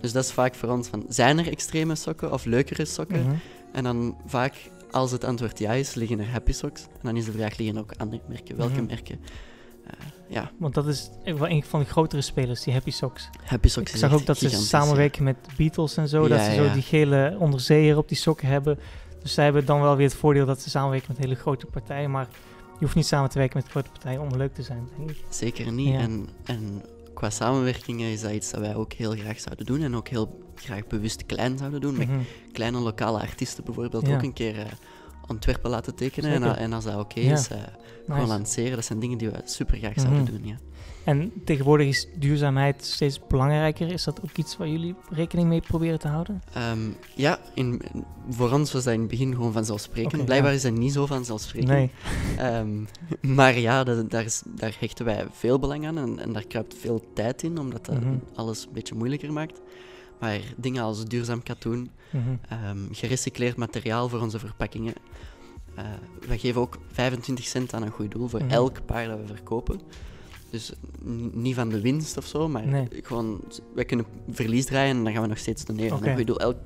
Dus 0.00 0.12
dat 0.12 0.24
is 0.24 0.32
vaak 0.32 0.54
voor 0.54 0.68
ons 0.68 0.88
van, 0.88 1.04
zijn 1.08 1.38
er 1.38 1.48
extreme 1.48 1.94
sokken 1.94 2.32
of 2.32 2.44
leukere 2.44 2.84
sokken? 2.84 3.22
Mhm. 3.22 3.34
En 3.72 3.84
dan 3.84 4.16
vaak, 4.26 4.54
als 4.90 5.10
het 5.10 5.24
antwoord 5.24 5.58
ja 5.58 5.72
is, 5.72 5.94
liggen 5.94 6.18
er 6.18 6.30
Happy 6.30 6.52
Socks. 6.52 6.82
En 6.82 7.00
dan 7.02 7.16
is 7.16 7.24
de 7.24 7.32
vraag, 7.32 7.56
liggen 7.56 7.78
ook 7.78 7.92
andere 7.96 8.22
merken? 8.28 8.56
Welke 8.56 8.82
merken? 8.82 9.20
Eh, 9.86 9.92
ja, 10.28 10.50
Want 10.58 10.74
dat 10.74 10.86
is 10.86 11.10
wel 11.24 11.48
een 11.48 11.64
van 11.64 11.80
de 11.80 11.86
grotere 11.86 12.22
spelers, 12.22 12.62
die 12.62 12.72
Happy 12.72 12.90
Socks. 12.90 13.28
Happy 13.44 13.68
Socks 13.68 13.92
Ik 13.92 13.98
zag 13.98 14.12
ook 14.12 14.26
dat 14.26 14.38
ze 14.38 14.48
samenwerken 14.48 15.24
met 15.24 15.36
Beatles 15.56 15.96
en 15.96 16.08
zo. 16.08 16.28
dat 16.28 16.40
ze 16.40 16.54
zo 16.54 16.72
die 16.72 16.82
gele 16.82 17.36
onderzeeër 17.38 17.96
op 17.96 18.08
die 18.08 18.16
sokken 18.16 18.48
hebben. 18.48 18.78
Dus 19.22 19.34
zij 19.34 19.44
hebben 19.44 19.64
dan 19.64 19.80
wel 19.80 19.96
weer 19.96 20.06
het 20.06 20.16
voordeel 20.16 20.46
dat 20.46 20.60
ze 20.60 20.70
samenwerken 20.70 21.08
met 21.08 21.18
hele 21.18 21.34
grote 21.34 21.66
partijen. 21.66 22.10
Maar 22.10 22.28
je 22.72 22.78
hoeft 22.78 22.94
niet 22.94 23.06
samen 23.06 23.30
te 23.30 23.38
werken 23.38 23.58
met 23.62 23.70
grote 23.70 23.90
partijen 23.90 24.20
om 24.20 24.36
leuk 24.36 24.54
te 24.54 24.62
zijn, 24.62 24.88
denk 24.96 25.10
ik. 25.10 25.16
ja. 25.16 25.22
Zeker 25.28 25.72
niet. 25.72 25.94
En, 25.94 26.28
en 26.44 26.82
qua 27.22 27.30
samenwerkingen 27.30 28.10
is 28.10 28.20
dat 28.20 28.30
iets 28.30 28.50
dat 28.50 28.60
wij 28.60 28.74
ook 28.74 28.92
heel 28.92 29.10
graag 29.10 29.40
zouden 29.40 29.66
doen. 29.66 29.82
En 29.82 29.96
ook 29.96 30.08
heel 30.08 30.40
graag 30.54 30.86
bewust 30.86 31.26
klein 31.26 31.58
zouden 31.58 31.80
doen. 31.80 31.96
Met 31.96 32.08
Mhm. 32.08 32.18
kleine 32.52 32.78
lokale 32.78 33.20
artiesten 33.20 33.64
bijvoorbeeld 33.64 34.06
Ja. 34.06 34.14
ook 34.14 34.22
een 34.22 34.32
keer 34.32 34.58
eh, 34.58 34.66
ontwerpen 35.26 35.70
laten 35.70 35.94
tekenen. 35.94 36.30
En, 36.42 36.56
en 36.56 36.72
als 36.72 36.84
dat 36.84 36.98
oké 37.00 37.20
Ja. 37.20 37.32
is, 37.32 37.48
eh, 37.48 37.58
gewoon 38.06 38.26
lanceren. 38.26 38.76
Dat 38.76 38.84
zijn 38.84 38.98
dingen 38.98 39.18
die 39.18 39.28
we 39.30 39.40
super 39.44 39.76
graag 39.78 39.94
zouden 40.00 40.22
Mhm. 40.22 40.30
doen, 40.32 40.46
ja. 40.46 40.56
En 41.04 41.32
tegenwoordig 41.44 41.86
is 41.86 42.06
duurzaamheid 42.16 42.84
steeds 42.84 43.20
belangrijker. 43.28 43.92
Is 43.92 44.04
dat 44.04 44.20
ook 44.24 44.36
iets 44.36 44.56
waar 44.56 44.68
jullie 44.68 44.94
rekening 45.10 45.48
mee 45.48 45.60
proberen 45.60 45.98
te 45.98 46.08
houden? 46.08 46.42
Ehm, 46.52 46.78
ja, 47.14 47.38
in, 47.54 47.82
voor 48.30 48.52
ons 48.52 48.72
was 48.72 48.84
dat 48.84 48.92
in 48.94 49.00
het 49.00 49.08
begin 49.08 49.34
gewoon 49.34 49.52
vanzelfsprekend. 49.52 50.24
Blijkbaar 50.24 50.50
ja. 50.50 50.56
is 50.56 50.62
dat 50.62 50.72
niet 50.72 50.92
zo 50.92 51.06
vanzelfsprekend. 51.06 51.72
Nee. 51.72 51.90
Ehm, 52.38 52.84
maar 53.36 53.58
ja, 53.58 53.84
dat, 53.84 54.10
daar, 54.10 54.24
is- 54.24 54.42
daar 54.46 54.76
hechten 54.80 55.04
wij 55.04 55.26
veel 55.30 55.58
belang 55.58 55.86
aan 55.86 55.98
en, 55.98 56.18
en 56.18 56.32
daar 56.32 56.46
kruipt 56.46 56.74
veel 56.78 57.04
tijd 57.14 57.42
in, 57.42 57.58
omdat 57.58 57.86
dat 57.86 58.00
Mhm. 58.00 58.14
alles 58.34 58.64
een 58.66 58.72
beetje 58.72 58.94
moeilijker 58.94 59.32
maakt. 59.32 59.60
Maar 60.20 60.40
dingen 60.56 60.82
als 60.82 61.04
duurzaam 61.04 61.42
katoen, 61.42 61.90
Mhm. 62.10 62.22
ehm, 62.48 62.78
gerecycleerd 62.90 63.56
materiaal 63.56 64.08
voor 64.08 64.20
onze 64.20 64.38
verpakkingen. 64.38 64.94
Eh 65.74 65.84
wij 66.28 66.38
geven 66.38 66.60
ook 66.60 66.78
25 66.92 67.44
cent 67.44 67.74
aan 67.74 67.82
een 67.82 67.90
goed 67.90 68.10
doel 68.10 68.28
voor 68.28 68.42
Mhm. 68.42 68.50
elk 68.50 68.84
paar 68.86 69.06
dat 69.08 69.18
we 69.18 69.26
verkopen. 69.26 69.80
Dus 70.52 70.72
niet 71.32 71.54
van 71.54 71.68
de 71.68 71.80
winst 71.80 72.16
of 72.16 72.26
zo, 72.26 72.48
maar 72.48 72.66
Nee. 72.66 72.88
gewoon, 73.02 73.40
wij 73.74 73.84
kunnen 73.84 74.06
verlies 74.30 74.64
draaien 74.66 74.96
en 74.96 75.04
dan 75.04 75.12
gaan 75.12 75.22
we 75.22 75.28
nog 75.28 75.38
steeds 75.38 75.64
doneren. 75.64 76.16
Goed 76.16 76.26
doel. 76.26 76.40
Elk, 76.40 76.56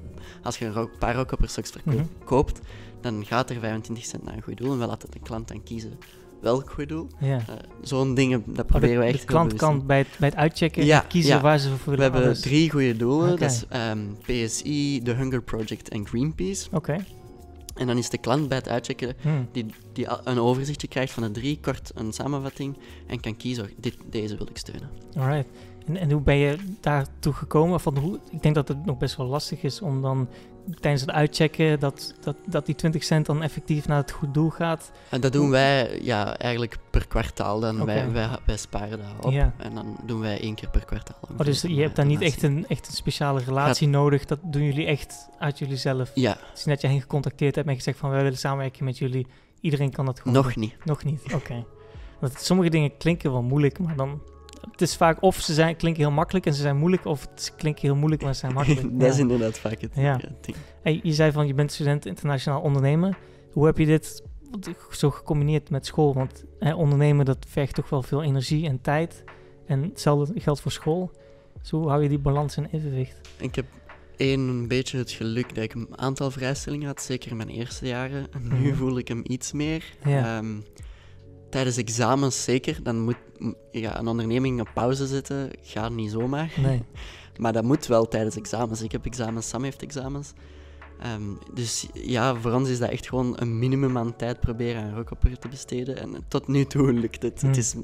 als 0.43 0.59
je 0.59 0.65
een 0.65 0.89
paar 0.99 1.15
rookkoppers 1.15 1.51
straks 1.51 1.71
verkoopt, 1.71 1.97
Mhm. 1.97 2.25
koopt, 2.25 2.61
dan 3.01 3.25
gaat 3.25 3.51
er 3.51 3.57
25 3.61 4.05
cent 4.05 4.25
naar 4.25 4.35
een 4.37 4.43
goed 4.43 4.57
doel 4.57 4.73
en 4.73 4.79
we 4.79 4.87
laten 4.87 5.11
de 5.11 5.19
klant 5.19 5.49
dan 5.49 5.63
kiezen 5.63 5.93
welk 6.41 6.71
goed 6.71 6.89
doel. 6.89 7.07
Ja. 7.21 7.37
Eh, 7.37 7.55
Zo'n 7.83 8.15
dingen, 8.15 8.43
dat 8.47 8.65
Oh, 8.65 8.71
proberen 8.71 8.95
de, 8.95 9.01
we 9.01 9.07
de 9.13 9.13
echt 9.19 9.25
klant 9.25 9.51
heel 9.51 9.59
bewust 9.59 9.79
kan 9.79 9.87
bij 9.87 9.99
het, 9.99 10.09
bij 10.19 10.29
het 10.29 10.39
uitchecken 10.39 10.85
Ja, 10.85 11.01
kiezen 11.09 11.35
ja. 11.35 11.41
waar 11.41 11.59
ze 11.59 11.69
voor 11.69 11.79
We 11.79 11.85
willen. 11.91 12.03
hebben 12.05 12.23
dat 12.23 12.37
is- 12.37 12.41
drie 12.43 12.71
goede 12.71 12.97
doelen. 12.97 13.31
Dat 13.39 13.51
is 13.51 13.65
ehm, 13.69 13.99
PSI, 14.23 15.01
The 15.05 15.11
Hunger 15.13 15.43
Project 15.43 15.89
en 15.89 16.07
Greenpeace. 16.07 16.69
Oké. 16.73 16.97
En 17.77 17.87
dan 17.87 17.97
is 17.97 18.11
de 18.11 18.19
klant 18.19 18.49
bij 18.49 18.57
het 18.57 18.69
uitchecken 18.69 19.15
Hm. 19.21 19.29
die, 19.53 19.67
die 19.93 20.07
een 20.25 20.39
overzichtje 20.39 20.89
krijgt 20.89 21.13
van 21.13 21.23
de 21.23 21.31
drie, 21.31 21.59
kort 21.61 21.91
een 21.95 22.13
samenvatting 22.13 22.77
en 23.07 23.21
kan 23.21 23.37
kiezen, 23.37 23.71
dit, 23.77 23.97
deze 24.11 24.37
wil 24.37 24.47
ik 24.51 24.57
steunen. 24.57 24.91
Alright. 25.17 25.49
En, 25.87 25.97
en 25.97 26.11
hoe 26.11 26.21
ben 26.21 26.37
je 26.37 26.57
daartoe 26.81 27.33
gekomen? 27.33 27.81
Van 27.81 27.99
hoe, 27.99 28.19
ik 28.31 28.43
denk 28.43 28.55
dat 28.55 28.69
het 28.69 28.85
nog 28.85 28.99
best 28.99 29.17
wel 29.17 29.27
lastig 29.27 29.63
is 29.63 29.83
om 29.83 30.03
dan 30.03 30.29
tijdens 30.81 31.03
het 31.03 31.11
uitchecken 31.11 31.81
dat, 31.81 32.15
dat, 32.21 32.37
dat 32.47 32.67
die 32.67 32.75
20 32.75 33.05
cent 33.05 33.27
dan 33.27 33.43
effectief 33.43 33.87
naar 33.89 33.97
het 33.97 34.11
goed 34.11 34.35
doel 34.35 34.51
gaat. 34.51 34.91
En 35.09 35.21
dat 35.21 35.33
doen 35.33 35.51
wij 35.51 35.99
ja, 36.03 36.39
eigenlijk 36.39 36.77
per 36.91 37.07
kwartaal. 37.07 37.61
Dan 37.61 37.85
wij, 37.85 38.13
wij, 38.13 38.29
wij 38.47 38.57
sparen 38.57 38.99
dat 38.99 39.25
op 39.25 39.33
Ja. 39.33 39.55
en 39.57 39.75
dan 39.75 39.97
doen 40.05 40.21
wij 40.21 40.41
één 40.41 40.55
keer 40.55 40.71
per 40.71 40.85
kwartaal. 40.85 41.19
Oh, 41.31 41.39
dus 41.47 41.63
je 41.63 41.81
hebt 41.81 41.97
daar 41.97 42.07
niet 42.07 42.21
echt 42.21 42.43
een, 42.43 42.67
echt 42.69 42.87
een 42.87 42.95
speciale 42.95 43.41
relatie 43.41 43.89
nodig. 43.89 44.25
Dat 44.25 44.39
doen 44.43 44.65
jullie 44.65 44.87
echt 44.87 45.29
uit 45.39 45.59
jullie 45.59 45.77
zelf. 45.77 46.11
Ja, 46.15 46.39
is 46.55 46.65
net 46.65 46.81
je 46.81 46.87
hen 46.87 47.01
gecontacteerd 47.01 47.55
hebt 47.55 47.69
en 47.69 47.75
gezegd 47.75 47.99
van 47.99 48.11
wij 48.11 48.23
willen 48.23 48.39
samenwerken 48.39 48.85
met 48.85 48.99
jullie. 48.99 49.27
Iedereen 49.61 49.91
kan 49.91 50.05
dat 50.05 50.21
gewoon 50.21 50.35
nog 50.35 50.57
niet. 50.57 50.75
Nog 50.85 51.05
niet, 51.05 51.35
oké. 51.35 51.65
Want 52.21 52.41
sommige 52.41 52.71
dingen 52.71 52.97
klinken 52.97 53.33
wel 53.33 53.43
moeilijk, 53.43 53.79
maar 53.79 53.97
dan... 53.97 54.21
Het 54.71 54.81
is 54.81 54.97
vaak 54.97 55.23
of 55.23 55.41
ze 55.41 55.55
zijn, 55.55 55.77
klinken 55.77 56.03
heel 56.03 56.13
makkelijk 56.13 56.47
en 56.47 56.55
ze 56.55 56.63
zijn 56.63 56.77
moeilijk, 56.77 57.05
of 57.05 57.27
het 57.31 57.53
klinken 57.57 57.83
heel 57.83 57.97
moeilijk, 57.97 58.23
maar 58.23 58.35
ze 58.35 58.41
zijn 58.41 58.53
makkelijk. 58.53 58.87
dat 59.01 59.13
is 59.13 59.19
inderdaad 59.19 59.59
vaak 59.59 59.81
het 59.81 59.91
Ja. 59.95 60.03
ja, 60.03 60.19
ding. 60.41 60.57
Hey, 60.83 61.01
je 61.03 61.13
zei 61.13 61.33
van 61.33 61.47
je 61.47 61.55
bent 61.55 61.73
student 61.73 62.07
internationaal 62.07 62.61
ondernemen. 62.61 63.17
Hoe 63.53 63.67
heb 63.67 63.79
je 63.79 63.87
dit 63.87 64.23
zo 64.91 65.11
gecombineerd 65.11 65.71
met 65.71 65.87
school? 65.87 66.15
Want 66.15 66.45
hè, 66.59 66.75
ondernemen 66.75 67.25
dat 67.25 67.47
vergt 67.49 67.75
toch 67.75 67.89
wel 67.89 68.03
veel 68.03 68.23
energie 68.23 68.67
en 68.67 68.81
tijd. 68.81 69.25
En 69.67 69.83
hetzelfde 69.83 70.41
geldt 70.41 70.61
voor 70.61 70.73
school. 70.73 71.11
Dus 71.61 71.71
hoe 71.71 71.89
hou 71.89 72.03
je 72.03 72.09
die 72.09 72.19
balans 72.19 72.57
in 72.57 72.69
evenwicht? 72.73 73.21
Ik 73.37 73.55
heb 73.55 73.67
één 74.17 74.41
een 74.41 74.69
beetje 74.69 74.99
het 74.99 75.11
geluk 75.11 75.55
dat 75.55 75.65
ik 75.65 75.75
een 75.75 75.99
aantal 75.99 76.31
vrijstellingen 76.31 76.87
had, 76.87 77.03
zeker 77.03 77.31
in 77.31 77.37
mijn 77.37 77.49
eerste 77.49 77.87
jaren. 77.87 78.27
En 78.33 78.61
nu 78.63 78.75
voel 78.75 78.99
ik 78.99 79.09
hem 79.09 79.21
iets 79.25 79.53
meer. 79.53 79.85
Ja. 80.05 80.39
Ehm, 80.39 80.61
tijdens 81.51 81.77
examens 81.77 82.45
zeker, 82.45 82.83
dan 82.83 83.01
moet 83.01 83.17
ja, 83.71 83.99
een 83.99 84.07
onderneming 84.07 84.61
op 84.61 84.69
pauze 84.75 85.07
zetten, 85.07 85.51
gaat 85.63 85.91
niet 85.93 86.11
zomaar. 86.11 86.53
Nee. 86.63 86.83
Maar 87.37 87.53
dat 87.53 87.65
moet 87.65 87.87
wel 87.87 88.09
tijdens 88.09 88.37
examens. 88.37 88.83
Ik 88.83 88.93
heb 88.93 89.07
examens, 89.07 89.49
Sam 89.49 89.63
heeft 89.63 89.83
examens. 89.83 90.33
Ehm, 91.01 91.23
dus 91.55 91.87
ja, 91.93 92.35
voor 92.35 92.53
ons 92.53 92.69
is 92.69 92.79
dat 92.79 92.91
echt 92.91 93.09
gewoon 93.09 93.35
een 93.41 93.59
minimum 93.59 93.99
aan 93.99 94.17
tijd 94.17 94.41
proberen 94.41 94.83
aan 94.83 94.95
rockopper 94.95 95.39
te 95.39 95.49
besteden. 95.49 95.97
En 95.99 96.25
tot 96.29 96.49
nu 96.49 96.65
toe 96.65 96.93
lukt 96.93 97.23
het. 97.23 97.41
Hmm. 97.41 97.49
het 97.49 97.59
is, 97.59 97.75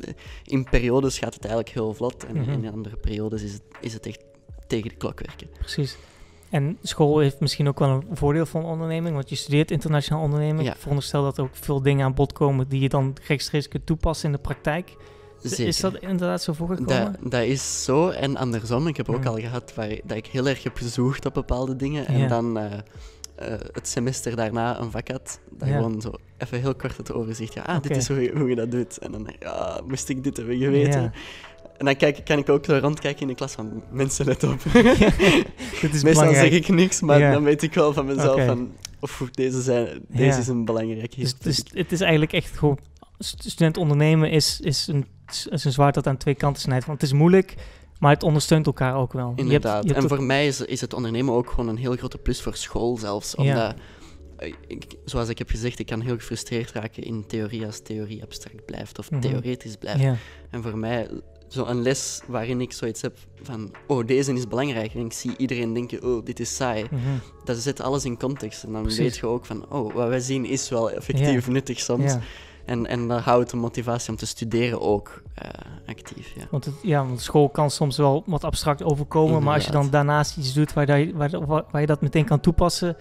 in 0.45 0.65
periodes 0.65 1.19
gaat 1.19 1.35
het 1.35 1.45
eigenlijk 1.45 1.75
heel 1.75 1.95
vlot. 1.95 2.25
En 2.25 2.37
Mhm. 2.37 2.51
in 2.51 2.73
andere 2.73 2.97
periodes 2.97 3.43
is 3.43 3.53
het, 3.53 3.63
is 3.81 3.93
het 3.93 4.07
echt 4.07 4.21
tegen 4.67 4.89
de 4.89 4.97
klok 4.97 5.21
werken. 5.27 5.49
Precies. 5.59 5.97
En 6.51 6.79
school 6.83 7.19
heeft 7.19 7.41
misschien 7.41 7.69
ook 7.69 7.79
wel 7.79 7.89
een 7.89 8.17
voordeel 8.17 8.47
van 8.47 8.65
onderneming, 8.65 9.15
want 9.15 9.29
je 9.29 9.37
studeert 9.37 9.71
internationaal 9.71 10.23
ondernemen. 10.23 10.65
Ja. 10.65 10.73
Ik 10.73 10.79
veronderstel 10.81 11.23
dat 11.23 11.39
er 11.39 11.45
ook 11.45 11.57
veel 11.57 11.83
dingen 11.83 12.05
aan 12.05 12.15
bod 12.15 12.33
komen 12.33 12.69
die 12.69 12.81
je 12.81 12.89
dan 12.89 13.17
rechtstreeks 13.27 13.69
kunt 13.69 13.87
toepassen 13.87 14.27
in 14.27 14.33
de 14.35 14.41
praktijk. 14.43 14.97
Zeker. 15.43 15.67
Is 15.67 15.81
dat 15.81 15.97
inderdaad 16.01 16.43
zo 16.43 16.53
voorgekomen? 16.53 17.17
Dat, 17.21 17.31
dat 17.31 17.43
is 17.43 17.85
zo. 17.85 18.09
En 18.09 18.37
andersom, 18.37 18.87
ik 18.87 18.97
heb 18.97 19.09
ook 19.11 19.25
al 19.25 19.39
gehad 19.39 19.73
waar, 19.75 19.89
dat 20.05 20.17
ik 20.17 20.27
heel 20.27 20.47
erg 20.49 20.63
heb 20.63 20.77
gezocht 20.77 21.27
op 21.27 21.35
bepaalde 21.35 21.77
dingen. 21.77 22.07
En 22.07 22.19
Ja. 22.19 22.29
dan 22.29 22.59
eh, 22.59 22.65
eh, 23.35 23.61
het 23.73 23.89
semester 23.89 24.37
daarna 24.37 24.81
een 24.81 24.91
vak 24.91 25.09
had. 25.09 25.41
Dat 25.51 25.69
Ja. 25.69 25.77
gewoon 25.77 26.01
zo 26.01 26.13
even 26.39 26.61
heel 26.61 26.75
kort 26.75 26.97
het 26.97 27.13
overzicht. 27.13 27.55
Ja, 27.55 27.63
ah, 27.63 27.83
dit 27.83 27.97
is 27.97 28.09
hoe 28.09 28.23
je, 28.23 28.33
hoe 28.39 28.49
je 28.49 28.55
dat 28.55 28.71
doet. 28.71 28.99
En 28.99 29.13
dan 29.13 29.29
ja, 29.41 29.81
moest 29.87 30.09
ik 30.09 30.25
dit 30.25 30.37
hebben 30.37 30.59
geweten. 30.59 31.01
Ja. 31.03 31.13
En 31.79 31.85
dan 31.85 31.97
kijk, 31.97 32.25
kan 32.25 32.39
ik 32.39 32.49
ook 32.49 32.65
zo 32.65 32.79
rondkijken 32.79 33.21
in 33.23 33.29
de 33.29 33.35
klas 33.35 33.53
van 33.53 33.83
mensen, 33.91 34.27
let 34.27 34.43
op. 34.45 34.63
Dit 34.73 34.85
is 34.85 36.03
Meestal 36.03 36.03
belangrijk. 36.03 36.37
zeg 36.53 36.53
ik 36.53 36.69
niks, 36.69 37.01
maar 37.01 37.33
dan 37.33 37.43
weet 37.43 37.63
ik 37.63 37.75
wel 37.75 37.93
van 37.93 38.07
mezelf 38.07 38.45
van... 38.45 38.73
Of 39.01 39.29
deze, 39.31 39.63
zijn, 39.63 39.89
deze 40.09 40.39
is 40.39 40.49
een 40.49 40.65
belangrijk. 40.65 41.17
Dus, 41.17 41.35
dus 41.39 41.65
het 41.73 41.93
is 41.93 42.01
eigenlijk 42.01 42.33
echt 42.33 42.59
gewoon... 42.59 42.79
st- 43.25 43.51
Student 43.51 43.77
ondernemen 43.77 44.31
is, 44.31 44.61
is, 44.61 44.87
een, 44.87 45.07
is 45.51 45.65
een 45.65 45.73
zwaard 45.73 45.95
dat 45.95 46.07
aan 46.07 46.17
twee 46.17 46.35
kanten 46.35 46.63
snijdt. 46.63 46.87
Want 46.87 47.01
het 47.01 47.11
is 47.11 47.17
moeilijk, 47.17 47.55
maar 47.99 48.13
het 48.13 48.23
ondersteunt 48.23 48.67
elkaar 48.67 48.95
ook 48.97 49.13
wel. 49.13 49.23
Je 49.23 49.29
hebt- 49.29 49.41
Inderdaad. 49.41 49.83
je 49.83 49.89
hebt 49.93 49.99
en 50.05 50.11
ook- 50.11 50.17
voor 50.17 50.27
mij 50.27 50.47
is, 50.47 50.61
is 50.61 50.81
het 50.81 50.95
ondernemen 50.95 51.35
ook 51.35 51.51
gewoon 51.51 51.69
een 51.69 51.77
heel 51.77 51.97
grote 51.97 52.19
plus 52.19 52.41
voor 52.43 52.57
school 52.57 52.97
zelfs. 52.97 53.35
Omdat, 53.35 53.75
eh, 54.37 54.53
ik, 54.67 54.85
zoals 55.05 55.29
ik 55.29 55.39
heb 55.39 55.51
gezegd, 55.51 55.79
ik 55.79 55.87
kan 55.87 56.01
heel 56.01 56.17
gefrustreerd 56.17 56.73
raken 56.73 57.03
in 57.03 57.27
theorie 57.27 57.67
als 57.67 57.81
theorie 57.83 58.23
abstract 58.23 58.65
blijft 58.65 58.99
of 58.99 59.11
Mhm. 59.11 59.21
theoretisch 59.21 59.77
blijft. 59.77 60.01
Ja, 60.01 60.17
En 60.51 60.63
voor 60.63 60.79
mij, 60.79 61.09
zo'n 61.49 61.83
les 61.83 62.21
waarin 62.27 62.61
ik 62.61 62.73
zoiets 62.73 63.03
heb 63.03 63.17
van, 63.43 63.71
oh, 63.87 64.07
deze 64.07 64.33
is 64.33 64.49
belangrijk. 64.49 64.95
En 64.95 65.05
ik 65.05 65.13
zie 65.13 65.37
iedereen 65.37 65.73
denken, 65.73 66.05
oh, 66.05 66.25
dit 66.25 66.41
is 66.41 66.57
saai. 66.57 66.85
mhm. 66.91 67.01
Dat 67.45 67.57
zet 67.57 67.81
alles 67.81 68.05
in 68.05 68.19
context. 68.19 68.63
En 68.65 68.73
dan 68.73 68.83
Precies. 68.83 69.01
weet 69.01 69.17
je 69.17 69.27
ook 69.27 69.47
van, 69.47 69.71
oh, 69.73 69.95
wat 69.95 70.09
wij 70.09 70.21
zien 70.21 70.45
is 70.45 70.69
wel 70.69 70.91
effectief 70.91 71.49
nuttig 71.49 71.81
soms. 71.81 72.13
ja. 72.13 72.21
En, 72.67 72.87
en 72.87 73.09
dan 73.09 73.19
houdt 73.21 73.51
de 73.51 73.57
motivatie 73.57 74.11
om 74.11 74.17
te 74.17 74.27
studeren 74.27 74.81
ook 74.81 75.23
eh, 75.35 75.49
actief, 75.87 76.33
ja. 76.37 76.45
Want, 76.51 76.65
het, 76.65 76.75
ja, 76.83 77.07
want 77.07 77.21
school 77.21 77.49
kan 77.49 77.71
soms 77.71 77.97
wel 77.97 78.23
wat 78.27 78.45
abstract 78.45 78.83
overkomen, 78.83 79.43
maar 79.43 79.55
als 79.55 79.65
je 79.65 79.71
dan 79.71 79.91
daarnaast 79.91 80.37
iets 80.37 80.53
doet 80.53 80.73
waar, 80.73 80.99
je- 80.99 81.13
waar, 81.15 81.47
waar, 81.47 81.65
waar 81.71 81.81
je 81.81 81.87
dat 81.87 82.01
meteen 82.01 82.25
kan 82.25 82.41
toepassen, 82.41 82.97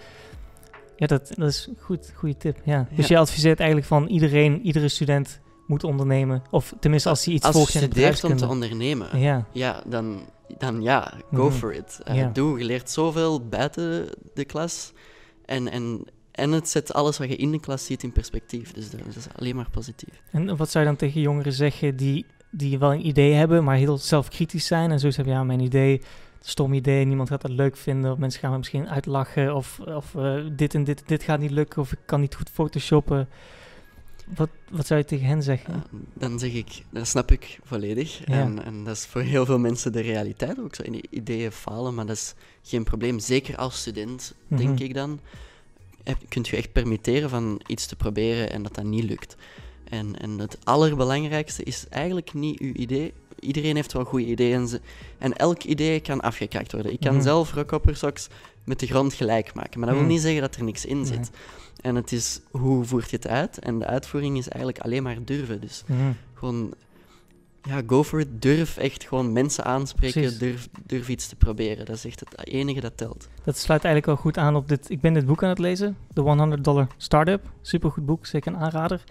ja, 0.95 1.07
dat, 1.07 1.31
dat 1.35 1.47
is 1.49 1.69
goed, 1.79 2.11
goede 2.15 2.37
tip. 2.37 2.57
Ja. 2.65 2.87
Dus 2.95 3.07
Ja. 3.07 3.15
je 3.15 3.21
adviseert 3.21 3.57
eigenlijk 3.59 3.87
van 3.89 4.07
iedereen, 4.07 4.61
iedere 4.61 4.87
student 4.87 5.39
moet 5.67 5.83
ondernemen. 5.83 6.41
Of 6.49 6.73
tenminste 6.79 7.09
als 7.09 7.25
hij 7.25 7.33
iets 7.33 7.45
Als 7.45 7.53
je 7.53 7.59
volgt 7.59 7.73
in 7.73 7.79
de 7.79 7.85
studeert 7.85 8.23
om 8.23 8.35
te 8.37 8.47
ondernemen, 8.47 9.19
Ja, 9.19 9.45
Ja, 9.51 9.81
dan, 9.85 10.19
dan 10.57 10.81
ja, 10.81 11.13
go 11.33 11.45
Mhm. 11.47 11.55
for 11.57 11.73
it. 11.73 11.99
Eh, 12.03 12.15
Ja. 12.15 12.29
Doe, 12.33 12.59
je 12.59 12.65
leert 12.65 12.89
zoveel 12.89 13.47
buiten 13.47 14.07
de 14.33 14.45
klas. 14.45 14.91
En, 15.45 15.67
en, 15.71 16.05
en 16.41 16.51
het 16.51 16.69
zet 16.69 16.93
alles 16.93 17.17
wat 17.17 17.27
je 17.29 17.35
in 17.35 17.51
de 17.51 17.59
klas 17.59 17.85
ziet 17.85 18.03
in 18.03 18.11
perspectief. 18.11 18.71
Dus 18.73 18.89
dat, 18.89 18.99
dat 19.05 19.15
is 19.15 19.25
alleen 19.35 19.55
maar 19.55 19.69
positief. 19.71 20.21
en 20.31 20.57
wat 20.57 20.69
zou 20.69 20.83
je 20.83 20.89
dan 20.89 20.99
tegen 20.99 21.21
jongeren 21.21 21.53
zeggen 21.53 21.95
die, 21.95 22.25
die 22.49 22.79
wel 22.79 22.93
een 22.93 23.07
idee 23.07 23.33
hebben, 23.33 23.63
maar 23.63 23.75
heel 23.75 23.97
zelfkritisch 23.97 24.65
zijn 24.65 24.91
en 24.91 24.99
zo 24.99 25.09
zeggen, 25.09 25.33
ja, 25.33 25.43
mijn 25.43 25.59
idee, 25.59 26.01
stom 26.41 26.73
idee, 26.73 27.05
niemand 27.05 27.29
gaat 27.29 27.41
dat 27.41 27.51
leuk 27.51 27.77
vinden, 27.77 28.11
of 28.11 28.17
mensen 28.17 28.39
gaan 28.39 28.51
me 28.51 28.57
misschien 28.57 28.89
uitlachen, 28.89 29.55
of, 29.55 29.79
of 29.79 30.15
eh, 30.15 30.35
dit 30.51 30.73
en 30.73 30.83
dit, 30.83 31.03
dit 31.05 31.23
gaat 31.23 31.39
niet 31.39 31.51
lukken, 31.51 31.81
of 31.81 31.91
ik 31.91 31.99
kan 32.05 32.19
niet 32.19 32.35
goed 32.35 32.49
photoshoppen. 32.49 33.29
Wat, 34.35 34.49
wat 34.69 34.87
zou 34.87 34.99
je 34.99 35.05
tegen 35.05 35.25
hen 35.25 35.43
zeggen? 35.43 35.83
Dan 36.13 36.39
zeg 36.39 36.51
ik, 36.53 36.83
dat 36.89 37.07
snap 37.07 37.31
ik 37.31 37.59
volledig. 37.63 38.21
Ja. 38.25 38.33
En, 38.39 38.63
en 38.65 38.83
dat 38.83 38.95
is 38.95 39.05
voor 39.05 39.21
heel 39.21 39.45
veel 39.45 39.59
mensen 39.59 39.91
de 39.91 40.01
realiteit. 40.01 40.59
Ook 40.59 40.75
zo 40.75 40.83
in 40.83 41.03
ideeën 41.09 41.51
falen, 41.51 41.93
maar 41.95 42.05
dat 42.05 42.15
is 42.15 42.33
geen 42.63 42.83
probleem. 42.83 43.19
Zeker 43.19 43.55
als 43.57 43.79
student, 43.79 44.33
denk 44.47 44.69
Mhm. 44.69 44.83
ik 44.83 44.93
dan. 44.93 45.19
Heb, 46.03 46.17
kunt 46.29 46.47
je 46.47 46.57
echt 46.57 46.71
permitteren 46.71 47.29
van 47.29 47.61
iets 47.67 47.85
te 47.85 47.95
proberen 47.95 48.51
en 48.51 48.63
dat 48.63 48.75
dat 48.75 48.83
niet 48.83 49.03
lukt. 49.03 49.35
En, 49.83 50.19
en 50.19 50.39
het 50.39 50.57
allerbelangrijkste 50.63 51.63
is 51.63 51.85
eigenlijk 51.89 52.33
niet 52.33 52.59
uw 52.59 52.73
idee. 52.73 53.13
Iedereen 53.39 53.75
heeft 53.75 53.93
wel 53.93 54.03
goede 54.03 54.25
ideeën. 54.25 54.59
En, 54.69 54.81
en 55.17 55.33
elk 55.37 55.63
idee 55.63 55.99
kan 55.99 56.21
afgekraakt 56.21 56.71
worden. 56.71 56.91
Ik 56.93 56.99
kan 56.99 57.13
Mhm. 57.13 57.23
zelf 57.23 57.53
rockhoppersocks 57.53 58.27
met 58.63 58.79
de 58.79 58.87
grond 58.87 59.13
gelijk 59.13 59.53
maken. 59.53 59.79
Maar 59.79 59.87
dat 59.87 59.97
wil 59.97 60.05
Mhm. 60.05 60.13
niet 60.13 60.21
zeggen 60.23 60.41
dat 60.41 60.55
er 60.55 60.63
niks 60.63 60.85
in 60.85 61.05
zit. 61.05 61.29
En 61.81 61.95
het 61.95 62.11
is 62.11 62.39
hoe 62.51 62.85
voert 62.85 63.09
je 63.09 63.15
het 63.15 63.27
uit? 63.27 63.59
En 63.59 63.79
de 63.79 63.85
uitvoering 63.85 64.37
is 64.37 64.47
eigenlijk 64.47 64.83
alleen 64.85 65.03
maar 65.03 65.17
durven. 65.25 65.61
Dus 65.61 65.83
Mhm. 65.87 66.11
gewoon, 66.33 66.73
ja, 67.61 67.81
go 67.87 68.03
for 68.03 68.19
it. 68.19 68.41
Durf 68.41 68.77
echt 68.77 69.03
gewoon 69.03 69.33
mensen 69.33 69.65
aanspreken. 69.65 70.21
Precies. 70.21 70.39
Durf, 70.39 70.69
durf 70.85 71.09
iets 71.09 71.27
te 71.27 71.35
proberen. 71.35 71.85
Dat 71.85 71.95
is 71.95 72.05
echt 72.05 72.19
het 72.19 72.47
enige 72.47 72.81
dat 72.81 72.97
telt. 72.97 73.29
Dat 73.43 73.57
sluit 73.57 73.83
eigenlijk 73.83 74.05
wel 74.05 74.31
goed 74.31 74.37
aan 74.37 74.55
op 74.55 74.67
dit. 74.67 74.89
Ik 74.89 75.01
ben 75.01 75.13
dit 75.13 75.25
boek 75.25 75.43
aan 75.43 75.49
het 75.49 75.59
lezen, 75.59 75.97
The 76.13 76.21
100 76.21 76.63
Dollar 76.63 76.87
Startup. 76.97 77.51
Supergoed 77.61 78.05
boek, 78.05 78.25
zeker 78.25 78.53
een 78.53 78.59
aanrader. 78.59 79.03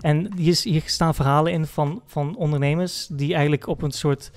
En 0.00 0.36
hier, 0.36 0.82
staan 0.84 1.14
verhalen 1.14 1.52
in 1.52 1.66
van, 1.66 2.02
van 2.06 2.36
ondernemers 2.36 3.06
die 3.12 3.32
eigenlijk 3.32 3.66
op 3.66 3.82
een 3.82 3.90
soort. 3.90 4.30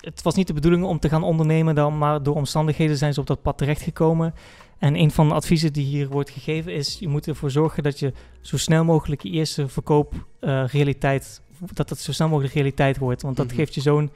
Het 0.00 0.22
was 0.22 0.34
niet 0.34 0.46
de 0.46 0.52
bedoeling 0.52 0.84
om 0.84 0.98
te 0.98 1.08
gaan 1.08 1.22
ondernemen 1.22 1.74
dan, 1.74 1.98
maar 1.98 2.22
door 2.22 2.34
omstandigheden 2.34 2.96
zijn 2.96 3.14
ze 3.14 3.20
op 3.20 3.26
dat 3.26 3.42
pad 3.42 3.58
terechtgekomen. 3.58 4.34
En 4.78 4.96
een 4.96 5.10
van 5.10 5.28
de 5.28 5.34
adviezen 5.34 5.72
die 5.72 5.84
hier 5.84 6.08
wordt 6.08 6.30
gegeven 6.30 6.74
is: 6.74 6.98
je 6.98 7.08
moet 7.08 7.26
ervoor 7.26 7.50
zorgen 7.50 7.82
dat 7.82 7.98
je 7.98 8.12
zo 8.40 8.56
snel 8.56 8.84
mogelijk 8.84 9.22
je 9.22 9.30
eerste 9.30 9.68
verkoop 9.68 10.26
eh, 10.40 10.64
realiteit, 10.66 11.42
dat 11.72 11.88
dat 11.88 11.98
zo 11.98 12.12
snel 12.12 12.28
mogelijk 12.28 12.54
realiteit 12.54 12.98
wordt. 12.98 13.22
Want 13.22 13.36
dat 13.36 13.46
Mhm. 13.46 13.54
geeft 13.54 13.74
je 13.74 13.80
zo'n 13.80 14.10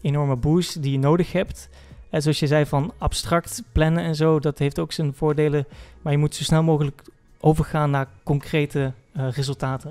enorme 0.00 0.36
boost 0.36 0.82
die 0.82 0.92
je 0.92 0.98
nodig 0.98 1.32
hebt. 1.32 1.68
En 2.10 2.22
zoals 2.22 2.38
je 2.40 2.46
zei, 2.46 2.66
van 2.66 2.92
abstract 2.98 3.62
plannen 3.72 4.04
en 4.04 4.14
zo, 4.14 4.38
dat 4.40 4.58
heeft 4.58 4.78
ook 4.78 4.92
zijn 4.92 5.14
voordelen. 5.14 5.66
Maar 6.02 6.12
je 6.12 6.18
moet 6.18 6.34
zo 6.34 6.42
snel 6.42 6.62
mogelijk 6.62 7.02
overgaan 7.40 7.90
naar 7.90 8.08
concrete 8.22 8.92
eh, 9.12 9.28
resultaten. 9.30 9.90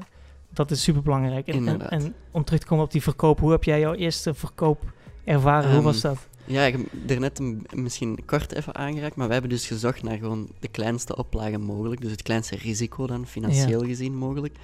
Dat 0.49 0.71
is 0.71 0.83
super 0.83 1.01
belangrijk. 1.01 1.47
En, 1.47 1.89
en, 1.89 2.13
om 2.31 2.43
terug 2.43 2.59
te 2.59 2.65
komen 2.67 2.85
op 2.85 2.91
die 2.91 3.01
verkoop, 3.01 3.39
hoe 3.39 3.51
heb 3.51 3.63
jij 3.63 3.79
jouw 3.79 3.93
eerste 3.93 4.33
verkoop 4.33 4.81
ervaren? 5.23 5.65
hoe 5.67 5.75
Ehm, 5.75 5.83
was 5.83 6.01
dat? 6.01 6.27
Ja, 6.45 6.63
ik 6.63 6.73
heb 6.73 7.09
er 7.09 7.19
net 7.19 7.39
een- 7.39 7.65
misschien 7.73 8.19
kort 8.25 8.51
even 8.53 8.75
aangeraakt, 8.75 9.15
maar 9.15 9.25
wij 9.27 9.33
hebben 9.37 9.53
dus 9.57 9.67
gezocht 9.67 10.03
naar 10.03 10.17
gewoon 10.17 10.47
de 10.59 10.67
kleinste 10.67 11.15
oplage 11.17 11.57
mogelijk. 11.57 12.01
Dus 12.01 12.11
het 12.11 12.21
kleinste 12.21 12.55
risico 12.55 13.07
dan, 13.07 13.27
financieel 13.27 13.81
gezien 13.85 14.15
mogelijk. 14.15 14.55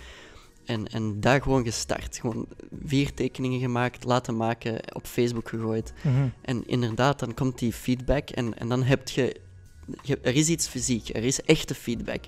En, 0.69 0.87
en 0.87 1.19
daar 1.19 1.41
gewoon 1.41 1.63
gestart. 1.63 2.17
Gewoon 2.19 2.47
vier 2.85 3.13
tekeningen 3.13 3.59
gemaakt, 3.59 4.03
laten 4.03 4.37
maken, 4.37 4.95
op 4.95 5.05
Facebook 5.07 5.49
gegooid. 5.49 5.93
Mhm. 6.01 6.27
En 6.41 6.67
inderdaad, 6.67 7.19
dan 7.19 7.33
komt 7.33 7.59
die 7.59 7.73
feedback 7.73 8.29
en, 8.29 8.57
en 8.57 8.69
dan 8.69 8.83
heb 8.83 9.09
je, 9.09 9.35
je- 10.01 10.19
Er 10.21 10.35
is 10.35 10.47
iets 10.49 10.67
fysiek, 10.67 11.09
er 11.15 11.23
is 11.23 11.41
echte 11.41 11.75
feedback. 11.75 12.23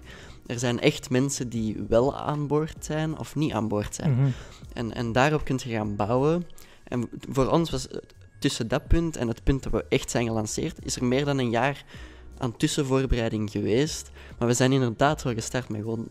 Er 0.45 0.59
zijn 0.59 0.79
echt 0.79 1.09
mensen 1.09 1.49
die 1.49 1.77
wel 1.87 2.15
aan 2.17 2.47
boord 2.47 2.85
zijn 2.85 3.17
of 3.17 3.35
niet 3.35 3.51
aan 3.53 3.67
boord 3.67 3.95
zijn. 3.95 4.11
Mhm. 4.15 4.29
En, 4.73 4.93
en 4.93 5.11
daarop 5.11 5.43
kun 5.45 5.59
je 5.63 5.69
gaan 5.69 5.95
bouwen. 5.95 6.45
En 6.83 7.09
voor 7.29 7.47
ons 7.49 7.69
was 7.69 7.87
tussen 8.39 8.67
dat 8.67 8.87
punt 8.87 9.15
en 9.15 9.27
het 9.27 9.43
punt 9.43 9.63
dat 9.63 9.71
we 9.71 9.85
echt 9.89 10.11
zijn 10.11 10.25
gelanceerd, 10.25 10.85
is 10.85 10.95
er 10.95 11.05
meer 11.05 11.25
dan 11.25 11.37
een 11.37 11.49
jaar 11.49 11.83
aan 12.37 12.57
tussenvoorbereiding 12.57 13.51
geweest. 13.51 14.11
Maar 14.39 14.47
we 14.47 14.53
zijn 14.53 14.71
inderdaad 14.71 15.23
wel 15.23 15.33
gestart 15.33 15.69
met 15.69 15.81
gewoon... 15.81 16.07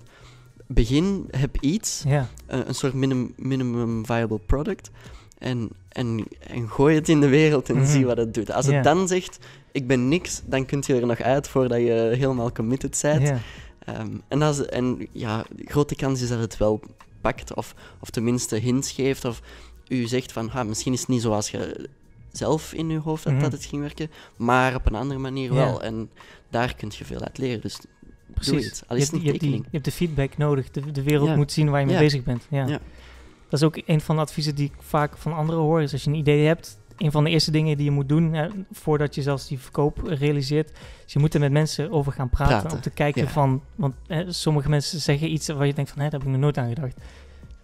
Begin, 0.72 1.26
heb 1.30 1.56
iets, 1.60 2.02
Ja, 2.06 2.28
een, 2.46 2.68
een 2.68 2.74
soort 2.74 2.92
minim- 2.94 3.32
minimum 3.36 4.06
viable 4.06 4.38
product. 4.46 4.90
En, 5.38 5.70
en, 5.88 6.26
en 6.40 6.68
gooi 6.68 6.94
het 6.94 7.08
in 7.08 7.20
de 7.20 7.28
wereld 7.28 7.68
en 7.68 7.76
Mhm. 7.76 7.86
zie 7.86 8.06
wat 8.06 8.16
het 8.16 8.34
doet. 8.34 8.52
Als 8.52 8.66
Ja. 8.66 8.72
het 8.72 8.84
dan 8.84 9.08
zegt, 9.08 9.38
ik 9.72 9.86
ben 9.86 10.08
niks, 10.08 10.42
dan 10.44 10.66
kun 10.66 10.82
je 10.86 10.94
er 11.00 11.06
nog 11.06 11.20
uit 11.20 11.48
voordat 11.48 11.78
je 11.78 12.12
helemaal 12.16 12.52
committed 12.52 12.98
bent. 13.02 13.28
ja. 13.28 13.38
Ehm, 13.84 14.08
en, 14.28 14.42
als, 14.42 14.66
en 14.66 15.08
ja, 15.12 15.44
de 15.56 15.64
grote 15.66 15.94
kans 15.94 16.22
is 16.22 16.28
dat 16.28 16.38
het 16.38 16.56
wel 16.56 16.80
pakt, 17.20 17.54
of, 17.54 17.74
of 18.00 18.10
tenminste 18.10 18.56
hints 18.56 18.90
geeft, 18.92 19.24
of 19.24 19.40
u 19.88 20.06
zegt 20.06 20.32
van, 20.32 20.48
ha, 20.48 20.62
misschien 20.62 20.92
is 20.92 21.00
het 21.00 21.08
niet 21.08 21.22
zoals 21.22 21.50
je 21.50 21.88
zelf 22.32 22.72
in 22.72 22.88
je 22.90 22.98
hoofd 22.98 23.24
had 23.24 23.32
Mhm. 23.32 23.42
dat 23.42 23.52
het 23.52 23.64
ging 23.64 23.82
werken, 23.82 24.10
maar 24.36 24.74
op 24.74 24.86
een 24.86 24.94
andere 24.94 25.20
manier 25.20 25.54
wel. 25.54 25.82
En 25.82 26.10
daar 26.50 26.74
kun 26.74 26.90
je 26.98 27.04
veel 27.04 27.20
uit 27.20 27.38
leren. 27.38 27.60
Dus 27.60 27.78
precies. 28.34 28.64
het. 28.64 28.82
Al 28.86 28.96
je, 28.96 29.02
hebt, 29.02 29.22
je, 29.22 29.28
hebt 29.28 29.40
die, 29.40 29.50
je 29.52 29.62
hebt 29.70 29.84
de 29.84 29.92
feedback 29.92 30.36
nodig. 30.36 30.70
De, 30.70 30.92
de 30.92 31.02
wereld 31.02 31.28
Ja. 31.28 31.36
moet 31.36 31.52
zien 31.52 31.70
waar 31.70 31.80
je 31.80 31.86
mee 31.86 31.94
Ja. 31.94 32.00
bezig 32.00 32.22
bent. 32.22 32.46
Ja. 32.50 32.66
Ja. 32.66 32.78
Dat 33.48 33.60
is 33.60 33.62
ook 33.66 33.80
een 33.86 34.00
van 34.00 34.16
de 34.16 34.22
adviezen 34.22 34.54
die 34.54 34.66
ik 34.66 34.72
vaak 34.78 35.16
van 35.16 35.32
anderen 35.34 35.62
hoor. 35.62 35.82
Is 35.82 35.92
als 35.92 36.04
je 36.04 36.10
een 36.10 36.16
idee 36.16 36.46
hebt, 36.46 36.78
een 36.96 37.10
van 37.12 37.24
de 37.24 37.30
eerste 37.30 37.50
dingen 37.50 37.76
die 37.76 37.84
je 37.84 37.90
moet 37.90 38.08
doen 38.08 38.36
voordat 38.72 39.14
je 39.14 39.22
zelfs 39.22 39.48
die 39.48 39.58
verkoop 39.58 39.98
realiseert, 40.04 40.70
is 41.06 41.12
je 41.12 41.18
moet 41.18 41.34
er 41.34 41.40
met 41.40 41.52
mensen 41.52 41.90
over 41.90 42.12
gaan 42.12 42.28
praten. 42.28 42.70
Om 42.72 42.80
te 42.80 42.90
kijken 42.90 43.28
van, 43.28 43.62
want 43.74 43.94
hè, 44.06 44.32
sommige 44.32 44.68
mensen 44.68 45.00
zeggen 45.00 45.32
iets 45.32 45.48
waar 45.48 45.66
je 45.66 45.74
denkt 45.74 45.90
van, 45.90 45.98
hè, 46.02 46.08
daar 46.08 46.18
heb 46.20 46.28
ik 46.28 46.34
nog 46.34 46.40
nooit 46.42 46.58
aan 46.58 46.68
gedacht. 46.68 47.00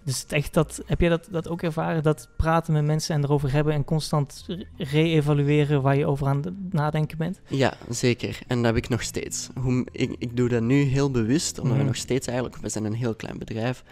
Dus 0.07 0.21
het 0.21 0.33
echt 0.33 0.55
dat, 0.55 0.83
heb 0.87 1.01
jij 1.01 1.09
dat, 1.09 1.29
dat 1.31 1.49
ook 1.49 1.63
ervaren? 1.63 2.03
Dat 2.03 2.29
praten 2.37 2.73
met 2.73 2.85
mensen 2.85 3.15
en 3.15 3.25
erover 3.25 3.53
hebben 3.53 3.73
en 3.75 3.85
constant 3.85 4.45
re- 4.47 4.65
re-evalueren 4.77 5.83
waar 5.83 5.97
je 5.97 6.07
over 6.07 6.27
aan 6.27 6.37
het 6.43 6.73
nadenken 6.73 7.19
bent? 7.19 7.41
Ja, 7.49 7.75
zeker. 7.89 8.39
En 8.47 8.57
dat 8.57 8.65
heb 8.75 8.77
ik 8.85 8.89
nog 8.89 9.03
steeds. 9.03 9.49
Hoe, 9.61 9.87
ik, 9.93 10.15
ik 10.19 10.37
doe 10.37 10.49
dat 10.49 10.63
nu 10.63 10.81
heel 10.83 11.11
bewust, 11.11 11.59
omdat 11.59 11.73
Mhm. 11.73 11.83
we 11.83 11.87
nog 11.91 11.97
steeds 11.97 12.27
eigenlijk... 12.27 12.57
We 12.57 12.69
zijn 12.69 12.85
een 12.85 12.95
heel 12.95 13.15
klein 13.15 13.39
bedrijf. 13.39 13.85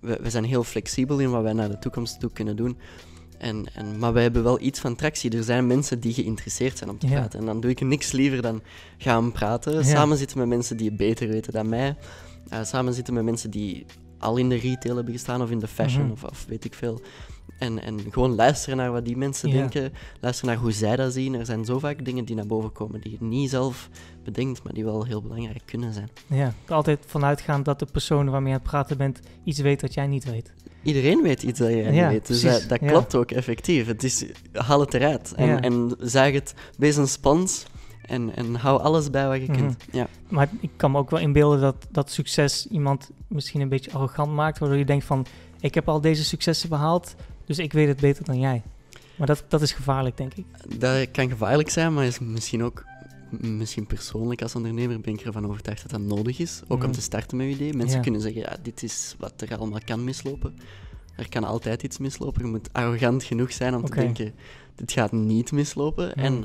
We, 0.00 0.18
we 0.22 0.30
zijn 0.30 0.44
heel 0.44 0.64
flexibel 0.64 1.18
in 1.18 1.30
wat 1.30 1.42
wij 1.42 1.52
naar 1.52 1.68
de 1.70 1.78
toekomst 1.78 2.20
toe 2.20 2.32
kunnen 2.32 2.56
doen. 2.56 2.78
En, 3.38 3.64
en, 3.74 3.98
maar 3.98 4.12
wij 4.12 4.22
hebben 4.22 4.42
wel 4.42 4.60
iets 4.60 4.80
van 4.80 4.96
tractie. 4.96 5.36
Er 5.36 5.42
zijn 5.44 5.66
mensen 5.66 6.00
die 6.00 6.12
geïnteresseerd 6.14 6.78
zijn 6.78 6.90
om 6.90 6.98
te 6.98 7.06
Ja. 7.08 7.12
praten. 7.12 7.38
En 7.40 7.46
dan 7.46 7.60
doe 7.60 7.70
ik 7.70 7.80
niks 7.80 8.12
liever 8.12 8.42
dan 8.42 8.62
gaan 8.98 9.32
praten. 9.32 9.72
Ja. 9.74 9.82
Samen 9.82 10.16
zitten 10.16 10.38
met 10.38 10.48
mensen 10.48 10.76
die 10.76 10.88
het 10.88 10.96
beter 10.96 11.28
weten 11.28 11.52
dan 11.52 11.68
mij. 11.68 11.96
Eh, 12.48 12.64
samen 12.64 12.94
zitten 12.94 13.14
met 13.14 13.24
mensen 13.24 13.50
die 13.50 13.86
al 14.22 14.36
in 14.36 14.48
de 14.48 14.56
retail 14.56 14.94
hebben 14.96 15.12
gestaan 15.12 15.42
of 15.42 15.50
in 15.50 15.58
de 15.58 15.68
fashion 15.68 16.02
Mhm. 16.02 16.12
of, 16.12 16.24
of 16.24 16.44
weet 16.48 16.64
ik 16.64 16.74
veel. 16.74 17.00
En, 17.58 17.82
en 17.82 17.98
gewoon 18.10 18.34
luisteren 18.34 18.76
naar 18.76 18.92
wat 18.92 19.04
die 19.04 19.16
mensen 19.16 19.50
denken. 19.50 19.92
Luisteren 20.20 20.54
naar 20.54 20.62
hoe 20.62 20.72
zij 20.72 20.96
dat 20.96 21.12
zien. 21.12 21.34
Er 21.34 21.46
zijn 21.46 21.64
zo 21.64 21.78
vaak 21.78 22.04
dingen 22.04 22.24
die 22.24 22.36
naar 22.36 22.46
boven 22.46 22.72
komen 22.72 23.00
die 23.00 23.12
je 23.12 23.24
niet 23.24 23.50
zelf 23.50 23.88
bedenkt, 24.24 24.62
maar 24.62 24.72
die 24.72 24.84
wel 24.84 25.04
heel 25.04 25.22
belangrijk 25.22 25.62
kunnen 25.64 25.92
zijn. 25.92 26.08
Ja, 26.26 26.54
altijd 26.68 26.98
vanuitgaan 27.06 27.62
dat 27.62 27.78
de 27.78 27.86
persoon 27.92 28.30
waarmee 28.30 28.48
je 28.52 28.54
aan 28.58 28.62
het 28.62 28.70
praten 28.70 28.96
bent 28.96 29.20
iets 29.44 29.60
weet 29.60 29.80
dat 29.80 29.94
jij 29.94 30.06
niet 30.06 30.24
weet. 30.24 30.52
Iedereen 30.82 31.22
weet 31.22 31.42
iets 31.42 31.58
dat 31.58 31.68
jij 31.68 31.92
Ja, 31.92 32.08
niet 32.10 32.10
weet, 32.10 32.26
dus 32.26 32.68
dat, 32.68 32.80
ja. 32.80 32.86
klopt 32.86 33.14
ook 33.14 33.30
effectief. 33.30 33.86
Het 33.86 34.02
is, 34.04 34.24
haal 34.52 34.80
het 34.80 34.94
eruit 34.94 35.32
en, 35.36 35.46
Ja. 35.46 35.60
en 35.60 35.94
zuig 35.98 36.34
het, 36.34 36.54
wees 36.78 36.96
een 36.96 37.08
spons 37.08 37.64
en, 38.12 38.36
en 38.36 38.54
hou 38.54 38.80
alles 38.82 39.10
bij 39.10 39.26
wat 39.28 39.36
je 39.36 39.42
Mhm. 39.52 39.58
kunt. 39.60 39.76
Ja. 39.92 40.06
Maar 40.28 40.48
ik 40.60 40.70
kan 40.76 40.90
me 40.90 40.98
ook 40.98 41.10
wel 41.10 41.20
inbeelden 41.20 41.60
dat, 41.60 41.86
dat 41.90 42.10
succes 42.10 42.66
iemand 42.66 43.10
misschien 43.28 43.60
een 43.60 43.68
beetje 43.68 43.92
arrogant 43.92 44.32
maakt, 44.32 44.58
waardoor 44.58 44.78
je 44.78 44.84
denkt 44.84 45.04
van, 45.04 45.26
ik 45.60 45.74
heb 45.74 45.88
al 45.88 46.00
deze 46.00 46.24
successen 46.24 46.68
behaald, 46.68 47.14
dus 47.44 47.58
ik 47.58 47.72
weet 47.72 47.88
het 47.88 48.00
beter 48.00 48.24
dan 48.24 48.38
jij. 48.40 48.62
Maar 49.16 49.26
dat, 49.26 49.44
dat 49.48 49.62
is 49.62 49.72
gevaarlijk, 49.72 50.16
denk 50.16 50.34
ik. 50.34 50.44
Dat 50.80 51.10
kan 51.10 51.28
gevaarlijk 51.28 51.70
zijn, 51.70 51.94
maar 51.94 52.04
is 52.04 52.18
misschien 52.18 52.62
ook, 52.64 52.84
misschien 53.40 53.86
persoonlijk 53.86 54.42
als 54.42 54.54
ondernemer 54.54 55.00
ben 55.00 55.14
ik 55.14 55.20
ervan 55.20 55.46
overtuigd 55.46 55.82
dat 55.82 55.90
dat 55.90 56.16
nodig 56.16 56.38
is. 56.38 56.60
Ook 56.68 56.78
Mhm. 56.78 56.86
om 56.86 56.92
te 56.92 57.00
starten 57.00 57.36
met 57.36 57.46
je 57.46 57.52
idee. 57.54 57.72
Mensen 57.74 57.96
Ja. 57.96 58.02
kunnen 58.02 58.20
zeggen, 58.20 58.40
ja, 58.40 58.56
dit 58.62 58.82
is 58.82 59.16
wat 59.18 59.32
er 59.36 59.56
allemaal 59.58 59.80
kan 59.84 60.04
mislopen. 60.04 60.54
Er 61.16 61.28
kan 61.28 61.44
altijd 61.44 61.82
iets 61.82 61.98
mislopen. 61.98 62.44
Je 62.44 62.50
moet 62.50 62.68
arrogant 62.72 63.22
genoeg 63.24 63.52
zijn 63.52 63.74
om 63.74 63.84
te 63.84 63.94
denken, 63.94 64.34
dit 64.74 64.92
gaat 64.92 65.12
niet 65.12 65.52
mislopen. 65.52 66.08
Mhm. 66.16 66.18
En 66.24 66.44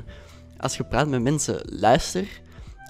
als 0.58 0.76
je 0.76 0.84
praat 0.84 1.08
met 1.08 1.22
mensen, 1.22 1.60
luister, 1.64 2.40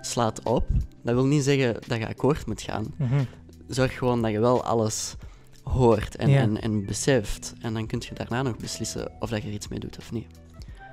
slaat 0.00 0.42
op. 0.42 0.66
Dat 1.02 1.14
wil 1.14 1.26
niet 1.26 1.44
zeggen 1.44 1.76
dat 1.86 1.98
je 1.98 2.08
akkoord 2.08 2.46
moet 2.46 2.62
gaan. 2.62 2.94
Mhm. 2.96 3.22
Zorg 3.68 3.98
gewoon 3.98 4.22
dat 4.22 4.30
je 4.30 4.40
wel 4.40 4.64
alles 4.64 5.14
hoort 5.62 6.16
en, 6.16 6.30
Ja. 6.30 6.40
en, 6.40 6.60
en 6.60 6.84
beseft. 6.86 7.52
En 7.60 7.74
dan 7.74 7.86
kun 7.86 8.02
je 8.08 8.14
daarna 8.14 8.42
nog 8.42 8.56
beslissen 8.56 9.12
of 9.18 9.30
dat 9.30 9.42
je 9.42 9.48
er 9.48 9.54
iets 9.54 9.68
mee 9.68 9.78
doet 9.78 9.98
of 9.98 10.12
niet. 10.12 10.26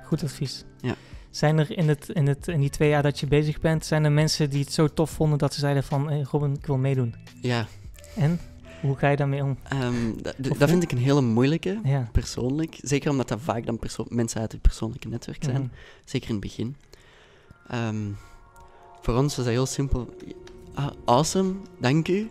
Goed 0.04 0.22
advies. 0.22 0.64
Ja. 0.80 0.94
Zijn 1.30 1.58
er 1.58 1.78
in, 1.78 1.88
het, 1.88 2.08
in, 2.08 2.26
het, 2.26 2.48
in 2.48 2.60
die 2.60 2.70
twee 2.70 2.88
jaar 2.88 3.02
dat 3.02 3.20
je 3.20 3.26
bezig 3.26 3.60
bent, 3.60 3.84
zijn 3.84 4.04
er 4.04 4.12
mensen 4.12 4.50
die 4.50 4.60
het 4.60 4.72
zo 4.72 4.88
tof 4.88 5.10
vonden 5.10 5.38
dat 5.38 5.54
ze 5.54 5.60
zeiden 5.60 5.84
van, 5.84 6.08
hey 6.08 6.26
Robin, 6.30 6.54
ik 6.54 6.66
wil 6.66 6.76
meedoen. 6.76 7.14
Ja, 7.40 7.66
En? 8.16 8.40
Hoe 8.80 8.96
ga 8.96 9.08
je 9.08 9.16
daarmee 9.16 9.42
om? 9.42 9.56
Ehm, 9.62 10.12
dat, 10.58 10.68
vind 10.68 10.82
ik 10.82 10.92
een 10.92 10.98
hele 10.98 11.20
moeilijke, 11.20 11.80
Ja. 11.84 12.08
persoonlijk. 12.12 12.78
Zeker 12.82 13.10
omdat 13.10 13.28
dat 13.28 13.38
vaak 13.42 13.66
dan 13.66 13.78
mensen 14.08 14.40
uit 14.40 14.52
het 14.52 14.62
persoonlijke 14.62 15.08
netwerk 15.08 15.44
zijn. 15.44 15.60
Mhm. 15.60 15.70
Zeker 16.04 16.28
in 16.28 16.34
het 16.34 16.44
begin. 16.44 16.76
Ehm, 17.68 18.10
voor 19.00 19.14
ons 19.14 19.36
was 19.36 19.44
dat 19.44 19.54
heel 19.54 19.66
simpel. 19.66 20.14
Ah, 20.74 20.86
awesome, 21.04 21.54
dank 21.80 22.08
u. 22.08 22.30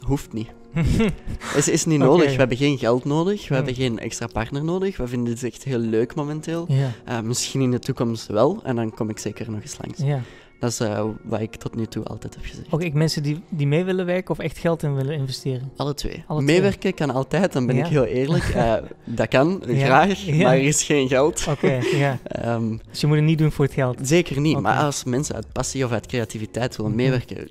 Hoeft 0.00 0.32
niet. 0.32 0.48
Is, 1.56 1.68
is 1.68 1.84
niet 1.84 1.98
nodig. 1.98 2.30
We 2.30 2.36
hebben 2.36 2.56
geen 2.56 2.78
geld 2.78 3.04
nodig. 3.04 3.48
We 3.48 3.54
hebben 3.54 3.74
geen 3.74 3.98
extra 3.98 4.26
partner 4.26 4.64
nodig. 4.64 4.96
We 4.96 5.06
vinden 5.06 5.34
dit 5.34 5.44
echt 5.44 5.64
heel 5.64 5.78
leuk 5.78 6.14
momenteel. 6.14 6.68
Eh, 7.04 7.20
misschien 7.20 7.60
in 7.60 7.70
de 7.70 7.78
toekomst 7.78 8.26
wel. 8.26 8.60
En 8.64 8.76
dan 8.76 8.94
kom 8.94 9.08
ik 9.10 9.18
zeker 9.18 9.50
nog 9.50 9.60
eens 9.60 9.76
langs. 9.82 10.22
Dat 10.60 10.70
is 10.70 10.80
eh, 10.80 11.04
wat 11.22 11.40
ik 11.40 11.56
tot 11.56 11.74
nu 11.74 11.86
toe 11.86 12.04
altijd 12.04 12.34
heb 12.34 12.44
gezegd. 12.44 12.66
Ook 12.72 12.82
ik 12.82 12.94
mensen 12.94 13.22
die, 13.22 13.40
die 13.48 13.66
mee 13.66 13.84
willen 13.84 14.06
werken 14.06 14.30
of 14.30 14.38
echt 14.38 14.58
geld 14.58 14.82
in 14.82 14.94
willen 14.94 15.14
investeren. 15.16 15.70
Alle 15.76 15.94
twee. 15.94 16.24
Alle 16.26 16.42
twee. 16.42 16.54
Meewerken 16.54 16.94
kan 16.94 17.10
altijd, 17.10 17.52
dan 17.52 17.66
ben 17.66 17.76
Ja. 17.76 17.84
ik 17.84 17.90
heel 17.90 18.04
eerlijk. 18.04 18.44
Eh, 18.44 18.74
dat 19.04 19.28
kan, 19.28 19.62
Ja. 19.66 19.84
graag, 19.84 20.20
Ja. 20.24 20.34
maar 20.42 20.54
er 20.56 20.62
is 20.62 20.82
geen 20.82 21.08
geld. 21.08 21.46
Oké, 21.48 21.72
ja. 21.94 22.18
Ehm, 22.22 22.76
Dus 22.90 23.00
je 23.00 23.06
moet 23.06 23.16
het 23.16 23.24
niet 23.24 23.38
doen 23.38 23.52
voor 23.52 23.64
het 23.64 23.74
geld. 23.74 23.98
zeker 24.02 24.40
niet, 24.40 24.60
maar 24.60 24.78
als 24.78 25.04
mensen 25.04 25.34
uit 25.34 25.52
passie 25.52 25.84
of 25.84 25.90
uit 25.92 26.06
creativiteit 26.06 26.76
willen 26.76 26.92
Mhm. 26.92 27.00
meewerken, 27.00 27.48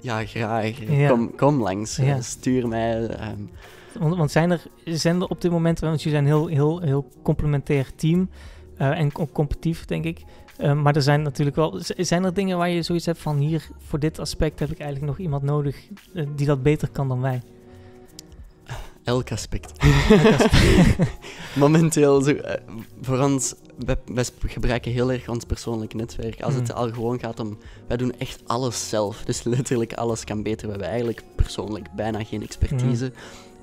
ja, 0.00 0.24
graag. 0.26 0.72
Ja. 0.88 1.08
Kom, 1.08 1.34
kom 1.34 1.62
langs, 1.62 1.96
Ja. 1.96 2.04
eh, 2.16 2.20
stuur 2.20 2.68
mij. 2.68 3.06
ehm, 3.06 3.36
Want, 3.98 4.16
want 4.16 4.30
zijn, 4.30 4.50
er, 4.50 4.62
zijn 4.84 5.20
er 5.20 5.26
op 5.28 5.40
dit 5.40 5.50
moment, 5.50 5.80
want 5.80 6.02
jullie 6.02 6.18
zijn 6.18 6.30
een 6.32 6.38
heel, 6.38 6.46
heel, 6.46 6.80
heel 6.80 7.08
complementair 7.22 7.86
team 7.96 8.28
en 8.76 9.12
competitief, 9.32 9.84
denk 9.84 10.04
ik. 10.04 10.20
Eh, 10.56 10.72
maar 10.82 10.96
er 10.96 11.02
zijn 11.02 11.22
natuurlijk 11.22 11.56
wel, 11.56 11.80
zijn 11.96 12.24
er 12.24 12.34
dingen 12.34 12.58
waar 12.58 12.68
je 12.70 12.82
zoiets 12.82 13.06
hebt 13.06 13.18
van 13.18 13.36
hier, 13.36 13.68
voor 13.78 13.98
dit 13.98 14.18
aspect 14.18 14.58
heb 14.58 14.70
ik 14.70 14.78
eigenlijk 14.78 15.10
nog 15.10 15.20
iemand 15.20 15.42
nodig 15.42 15.76
eh, 16.14 16.26
die 16.36 16.46
dat 16.46 16.62
beter 16.62 16.88
kan 16.88 17.08
dan 17.08 17.20
wij? 17.20 17.40
elk 19.04 19.32
aspect. 19.32 19.84
Momenteel, 21.54 22.20
zo, 22.20 22.30
eh, 22.30 22.60
voor 23.00 23.18
ons, 23.18 23.54
wij, 24.06 24.24
gebruiken 24.46 24.92
heel 24.92 25.12
erg 25.12 25.28
ons 25.28 25.44
persoonlijk 25.44 25.94
netwerk. 25.94 26.42
Als 26.42 26.54
het 26.54 26.68
Mhm. 26.68 26.76
al 26.76 26.92
gewoon 26.92 27.18
gaat 27.18 27.40
om, 27.40 27.58
wij 27.86 27.96
doen 27.96 28.18
echt 28.18 28.42
alles 28.46 28.88
zelf. 28.88 29.24
Dus 29.24 29.42
letterlijk 29.54 29.92
alles 29.92 30.24
kan 30.24 30.42
beter. 30.42 30.64
We 30.64 30.70
hebben 30.70 30.88
eigenlijk 30.88 31.22
persoonlijk 31.36 31.88
bijna 31.96 32.24
geen 32.24 32.42
expertise. 32.42 33.12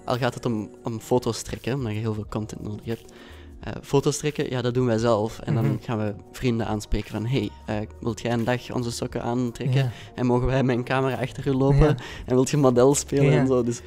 Al 0.06 0.17
gaat 0.17 0.34
het 0.34 0.45
om, 0.45 0.69
om 0.84 0.99
foto's 0.99 1.41
trekken, 1.41 1.73
omdat 1.73 1.91
je 1.93 1.99
heel 1.99 2.13
veel 2.13 2.25
content 2.30 2.62
nodig 2.63 2.86
hebt. 2.86 3.13
Eh, 3.62 3.74
foto's 3.82 4.17
trekken, 4.17 4.50
ja, 4.50 4.62
dat 4.62 4.74
doen 4.74 4.86
wij 4.86 4.97
zelf. 4.97 5.39
En 5.39 5.54
dan 5.56 5.65
Mhm. 5.65 5.76
gaan 5.82 5.97
we 5.97 6.13
vrienden 6.32 6.67
aanspreken 6.67 7.12
van... 7.12 7.26
Hey, 7.26 7.50
eh, 7.65 7.76
wilt 8.00 8.21
jij 8.21 8.32
een 8.32 8.43
dag 8.43 8.71
onze 8.74 8.91
sokken 8.91 9.21
aantrekken? 9.24 9.91
En 10.15 10.26
mogen 10.26 10.47
wij 10.47 10.63
met 10.63 10.78
een 10.78 10.84
camera 10.84 11.15
achter 11.21 11.47
u 11.47 11.52
lopen? 11.54 11.88
En 12.26 12.34
wilt 12.36 12.50
je 12.50 12.58
model 12.58 12.95
spelen 12.95 13.32
en 13.39 13.47
zo? 13.47 13.63
Dus 13.63 13.82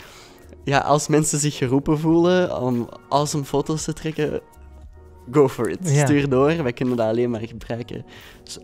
ja, 0.65 0.79
als 0.79 1.09
mensen 1.09 1.39
zich 1.39 1.57
geroepen 1.57 1.99
voelen 1.99 2.61
om 2.63 2.89
awesome 3.09 3.45
foto's 3.45 3.85
te 3.85 3.93
trekken... 3.93 4.41
Go 5.31 5.49
for 5.49 5.69
it. 5.71 5.79
Stuur 6.05 6.29
door. 6.29 6.63
Wij 6.63 6.73
kunnen 6.73 6.97
dat 6.97 7.07
alleen 7.09 7.31
maar 7.31 7.41
gebruiken. 7.49 8.05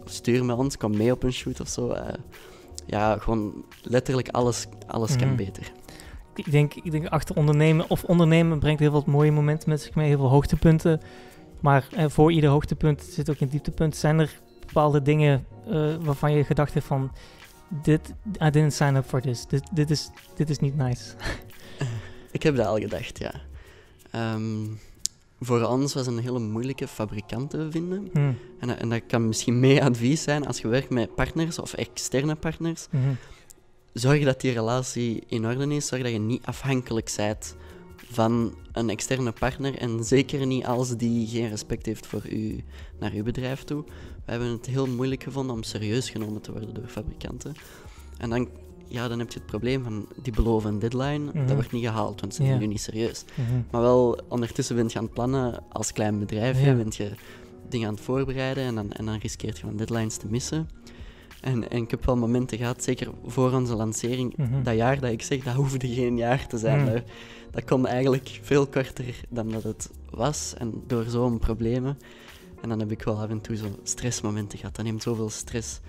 Stuur 0.04 0.44
met 0.44 0.56
ons, 0.56 0.76
kom 0.76 0.96
mee 0.96 1.12
op 1.12 1.22
een 1.22 1.32
shoot 1.32 1.60
of 1.60 1.68
zo. 1.68 1.88
Eh, 1.90 2.14
ja, 2.86 3.18
gewoon 3.18 3.64
letterlijk 3.82 4.28
alles, 4.28 4.66
alles 4.86 5.10
Mhm. 5.10 5.18
kan 5.18 5.36
beter. 5.36 5.72
Ik 6.34 6.50
denk, 6.50 6.74
ik 6.74 6.90
denk 6.90 7.06
achter 7.06 7.36
ondernemen, 7.36 7.90
of 7.90 8.04
ondernemen 8.04 8.58
brengt 8.58 8.80
heel 8.80 8.90
wat 8.90 9.06
mooie 9.06 9.32
momenten 9.32 9.68
met 9.68 9.80
zich 9.80 9.94
mee, 9.94 10.08
heel 10.08 10.18
veel 10.18 10.28
hoogtepunten. 10.28 11.00
Maar 11.60 11.86
eh, 11.92 12.04
voor 12.08 12.32
ieder 12.32 12.50
hoogtepunt 12.50 13.02
zit 13.02 13.30
ook 13.30 13.40
een 13.40 13.48
dieptepunt. 13.48 13.96
Zijn 13.96 14.18
er 14.18 14.40
bepaalde 14.66 15.02
dingen 15.02 15.46
eh, 15.68 15.94
waarvan 16.00 16.32
je 16.32 16.44
gedacht 16.44 16.74
hebt 16.74 16.86
van, 16.86 17.12
dit, 17.82 18.14
I 18.42 18.50
didn't 18.50 18.72
sign 18.72 18.94
up 18.94 19.04
for 19.06 19.20
this. 19.20 19.46
Dit, 19.46 19.62
dit, 19.72 19.90
is, 19.90 20.10
dit 20.36 20.50
is 20.50 20.58
niet 20.58 20.76
nice. 20.76 21.14
Ik 22.32 22.42
heb 22.42 22.56
dat 22.56 22.66
al 22.66 22.76
gedacht, 22.78 23.18
ja. 23.18 23.32
Ehm, 24.10 24.66
voor 25.40 25.62
ons 25.66 25.94
was 25.94 26.06
een 26.06 26.18
hele 26.18 26.38
moeilijke 26.38 26.88
fabrikant 26.88 27.50
te 27.50 27.68
vinden. 27.70 28.08
Hmm. 28.12 28.36
En, 28.60 28.68
dat- 28.68 28.76
en 28.78 28.88
dat 28.88 29.02
kan 29.06 29.26
misschien 29.26 29.60
mee 29.60 29.84
advies 29.84 30.22
zijn 30.22 30.46
als 30.46 30.60
je 30.60 30.68
werkt 30.68 30.90
met 30.90 31.14
partners 31.14 31.58
of 31.58 31.72
externe 31.72 32.34
partners. 32.34 32.86
Mhm. 32.90 33.04
Zorg 33.92 34.24
dat 34.24 34.40
die 34.40 34.52
relatie 34.52 35.22
in 35.26 35.46
orde 35.46 35.74
is. 35.74 35.86
Zorg 35.86 36.02
dat 36.02 36.12
je 36.12 36.18
niet 36.18 36.44
afhankelijk 36.44 37.12
bent 37.16 37.56
van 38.10 38.54
een 38.72 38.90
externe 38.90 39.32
partner. 39.32 39.78
En 39.78 40.04
zeker 40.04 40.46
niet 40.46 40.64
als 40.64 40.96
die 40.96 41.26
geen 41.26 41.48
respect 41.48 41.86
heeft 41.86 42.06
voor 42.06 42.28
u 42.28 42.64
naar 42.98 43.12
uw 43.12 43.22
bedrijf 43.22 43.64
toe. 43.64 43.84
We 44.24 44.30
hebben 44.30 44.48
het 44.48 44.66
heel 44.66 44.86
moeilijk 44.86 45.22
gevonden 45.22 45.54
om 45.56 45.62
serieus 45.62 46.10
genomen 46.10 46.40
te 46.40 46.52
worden 46.52 46.74
door 46.74 46.86
fabrikanten. 46.88 47.54
En 48.18 48.30
dan, 48.30 48.48
ja, 48.88 49.08
dan 49.08 49.18
heb 49.18 49.32
je 49.32 49.38
het 49.38 49.46
probleem 49.46 49.82
van 49.84 50.06
die 50.22 50.32
beloven 50.32 50.70
een 50.72 50.78
deadline. 50.78 51.18
Mhm. 51.32 51.46
Dat 51.46 51.54
wordt 51.54 51.72
niet 51.72 51.84
gehaald, 51.84 52.20
want 52.20 52.34
ze 52.34 52.42
Ja. 52.42 52.48
nemen 52.48 52.62
u 52.62 52.66
niet 52.66 52.80
serieus. 52.80 53.24
Mhm. 53.34 53.60
Maar 53.70 53.80
wel, 53.80 54.20
ondertussen 54.28 54.76
bent 54.76 54.92
je 54.92 54.98
aan 54.98 55.04
het 55.04 55.14
plannen 55.14 55.62
als 55.68 55.92
klein 55.92 56.18
bedrijfje, 56.18 56.66
Ja. 56.66 56.74
bent 56.74 56.96
je 56.96 57.10
dingen 57.68 57.88
aan 57.88 57.94
het 57.94 58.02
voorbereiden 58.02 58.64
en 58.64 58.74
dan, 58.74 58.92
en 58.92 59.04
dan 59.06 59.18
riskeert 59.18 59.58
je 59.58 59.64
van 59.66 59.76
deadlines 59.76 60.16
te 60.16 60.26
missen. 60.28 60.68
En, 61.40 61.70
en 61.70 61.82
ik 61.82 61.90
heb 61.90 62.04
wel 62.04 62.16
momenten 62.16 62.58
gehad, 62.58 62.82
zeker 62.84 63.08
voor 63.26 63.52
onze 63.52 63.74
lancering, 63.74 64.36
Mhm. 64.36 64.62
dat 64.62 64.74
jaar 64.76 65.00
dat 65.00 65.10
ik 65.10 65.22
zeg, 65.22 65.42
dat 65.42 65.54
hoefde 65.54 65.88
geen 65.88 66.16
jaar 66.16 66.46
te 66.46 66.58
zijn. 66.58 66.80
Mm. 66.80 66.86
Dat, 66.86 67.02
dat 67.50 67.64
kon 67.64 67.86
eigenlijk 67.86 68.38
veel 68.42 68.66
korter 68.66 69.14
dan 69.28 69.50
dat 69.50 69.62
het 69.62 69.90
was 70.10 70.54
en 70.58 70.82
door 70.86 71.04
zo'n 71.08 71.38
problemen. 71.38 71.98
En 72.62 72.68
dan 72.68 72.78
heb 72.78 72.90
ik 72.90 73.02
wel 73.02 73.20
af 73.20 73.28
en 73.28 73.40
toe 73.40 73.56
zo 73.56 73.64
stressmomenten 73.82 74.58
gehad. 74.58 74.76
Dat 74.76 74.84
neemt 74.84 75.02
zoveel 75.02 75.30
stress 75.30 75.80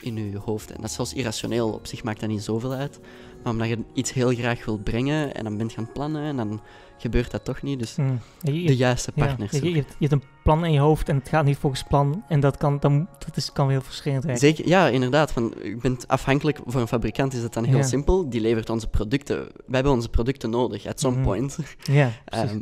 in 0.00 0.30
je 0.30 0.38
hoofd. 0.38 0.70
En 0.70 0.76
dat 0.80 0.84
is 0.90 0.94
zelfs 0.94 1.14
irrationeel. 1.14 1.72
Op 1.72 1.86
zich 1.86 2.02
maakt 2.02 2.20
dat 2.20 2.28
niet 2.28 2.42
zoveel 2.42 2.72
uit. 2.72 3.00
Maar 3.42 3.52
omdat 3.52 3.68
je 3.68 3.78
iets 3.94 4.12
heel 4.12 4.30
graag 4.34 4.64
wil 4.64 4.78
brengen 4.78 5.34
en 5.34 5.44
dan 5.44 5.56
bent 5.56 5.70
je 5.72 5.76
aan 5.78 5.84
het 5.84 5.92
plannen 5.92 6.22
en 6.22 6.36
dan 6.36 6.60
gebeurt 7.00 7.30
dat 7.30 7.44
toch 7.44 7.62
niet. 7.62 7.78
Dus. 7.78 7.94
Je- 8.40 8.60
je- 8.62 8.66
de 8.66 8.76
juiste 8.76 9.12
ja, 9.14 9.24
partners. 9.26 9.52
je, 9.52 9.68
je, 9.68 9.74
hebt, 9.74 9.94
je 9.98 10.06
hebt 10.08 10.12
een 10.22 10.28
plan 10.42 10.64
in 10.64 10.72
je 10.72 10.78
hoofd 10.80 11.08
en 11.08 11.16
het 11.16 11.28
gaat 11.28 11.44
niet 11.44 11.56
volgens 11.56 11.82
plan. 11.82 12.24
En 12.28 12.40
dat 12.40 12.56
kan, 12.56 12.78
dan, 12.80 13.08
dat 13.18 13.36
is, 13.36 13.52
kan 13.52 13.70
heel 13.70 13.80
frustrerend 13.80 14.24
werken. 14.24 14.40
Zeker, 14.40 14.68
ja, 14.68 14.88
inderdaad. 14.88 15.32
Van, 15.32 15.54
je 15.62 15.76
bent 15.80 16.08
afhankelijk 16.08 16.60
voor 16.66 16.80
een 16.80 16.88
fabrikant 16.88 17.32
is 17.32 17.40
dat 17.40 17.54
dan 17.54 17.64
heel 17.64 17.76
Ja. 17.76 17.82
simpel. 17.82 18.28
Die 18.30 18.40
levert 18.40 18.70
onze 18.70 18.86
producten. 18.88 19.36
Wij 19.38 19.50
hebben 19.66 19.92
onze 19.92 20.08
producten 20.08 20.50
nodig, 20.50 20.86
at 20.86 21.00
some 21.00 21.14
Mhm. 21.16 21.24
point. 21.24 21.58
Ja. 21.82 22.10
Ehm, 22.24 22.60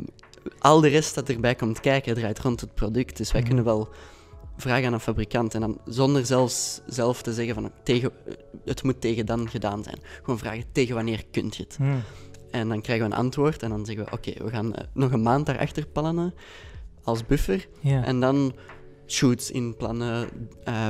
al 0.59 0.79
de 0.81 0.87
rest 0.87 1.15
dat 1.15 1.29
erbij 1.29 1.55
komt 1.55 1.79
kijken 1.79 2.13
draait 2.15 2.39
rond 2.39 2.61
het 2.61 2.73
product. 2.73 3.17
Dus 3.17 3.31
wij 3.31 3.39
Mhm. 3.41 3.49
kunnen 3.49 3.65
wel 3.67 3.89
vragen 4.57 4.85
aan 4.87 4.93
een 4.93 4.99
fabrikant 4.99 5.53
en 5.53 5.61
dan 5.61 5.77
zonder 5.85 6.25
zelfs 6.25 6.81
zelf 6.87 7.21
te 7.21 7.33
zeggen 7.33 7.53
van 7.55 7.71
tegen, 7.83 8.11
het 8.65 8.83
moet 8.83 9.01
tegen 9.01 9.25
dan 9.25 9.49
gedaan 9.49 9.83
zijn. 9.83 9.97
Gewoon 10.23 10.39
vragen 10.39 10.63
tegen 10.71 10.95
wanneer 10.95 11.23
kunt 11.31 11.55
je 11.55 11.63
het. 11.63 11.77
En 12.51 12.69
dan 12.69 12.81
krijgen 12.81 13.07
we 13.09 13.11
een 13.13 13.19
antwoord 13.19 13.63
en 13.63 13.69
dan 13.69 13.85
zeggen 13.85 14.05
we 14.05 14.11
oké, 14.11 14.43
we 14.43 14.49
gaan 14.49 14.75
eh, 14.75 14.83
nog 14.93 15.11
een 15.11 15.21
maand 15.21 15.45
daarachter 15.45 15.87
plannen 15.87 16.33
als 17.03 17.25
buffer. 17.25 17.67
En 18.03 18.19
dan 18.19 18.53
shoots 19.07 19.51
inplannen, 19.51 20.29
eh, 20.63 20.87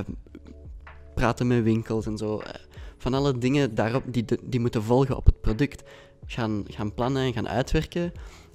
praten 1.16 1.48
met 1.48 1.64
winkels 1.64 2.06
en 2.06 2.18
zo. 2.18 2.40
eh, 2.40 2.54
van 2.98 3.14
alle 3.14 3.38
dingen 3.38 3.76
daarop 3.76 4.04
die, 4.08 4.26
die 4.44 4.60
moeten 4.60 4.84
volgen 4.84 5.18
op 5.18 5.26
het 5.26 5.42
product. 5.42 5.84
Gaan, 6.26 6.64
gaan 6.68 6.94
plannen 6.94 7.24
en 7.24 7.34
gaan 7.34 7.48
uitwerken. 7.50 8.12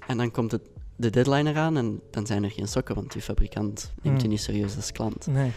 En 0.07 0.17
dan 0.17 0.31
komt 0.31 0.51
het, 0.51 0.61
de 0.95 1.09
deadline 1.09 1.49
eraan 1.49 1.77
en 1.77 2.01
dan 2.11 2.25
zijn 2.25 2.43
er 2.43 2.51
geen 2.51 2.67
sokken, 2.67 2.95
want 2.95 3.11
die 3.13 3.21
fabrikant 3.21 3.93
neemt 4.01 4.15
je 4.15 4.21
Hmm. 4.21 4.29
niet 4.31 4.41
serieus 4.41 4.75
als 4.75 4.91
klant. 4.91 5.27
Nee. 5.27 5.51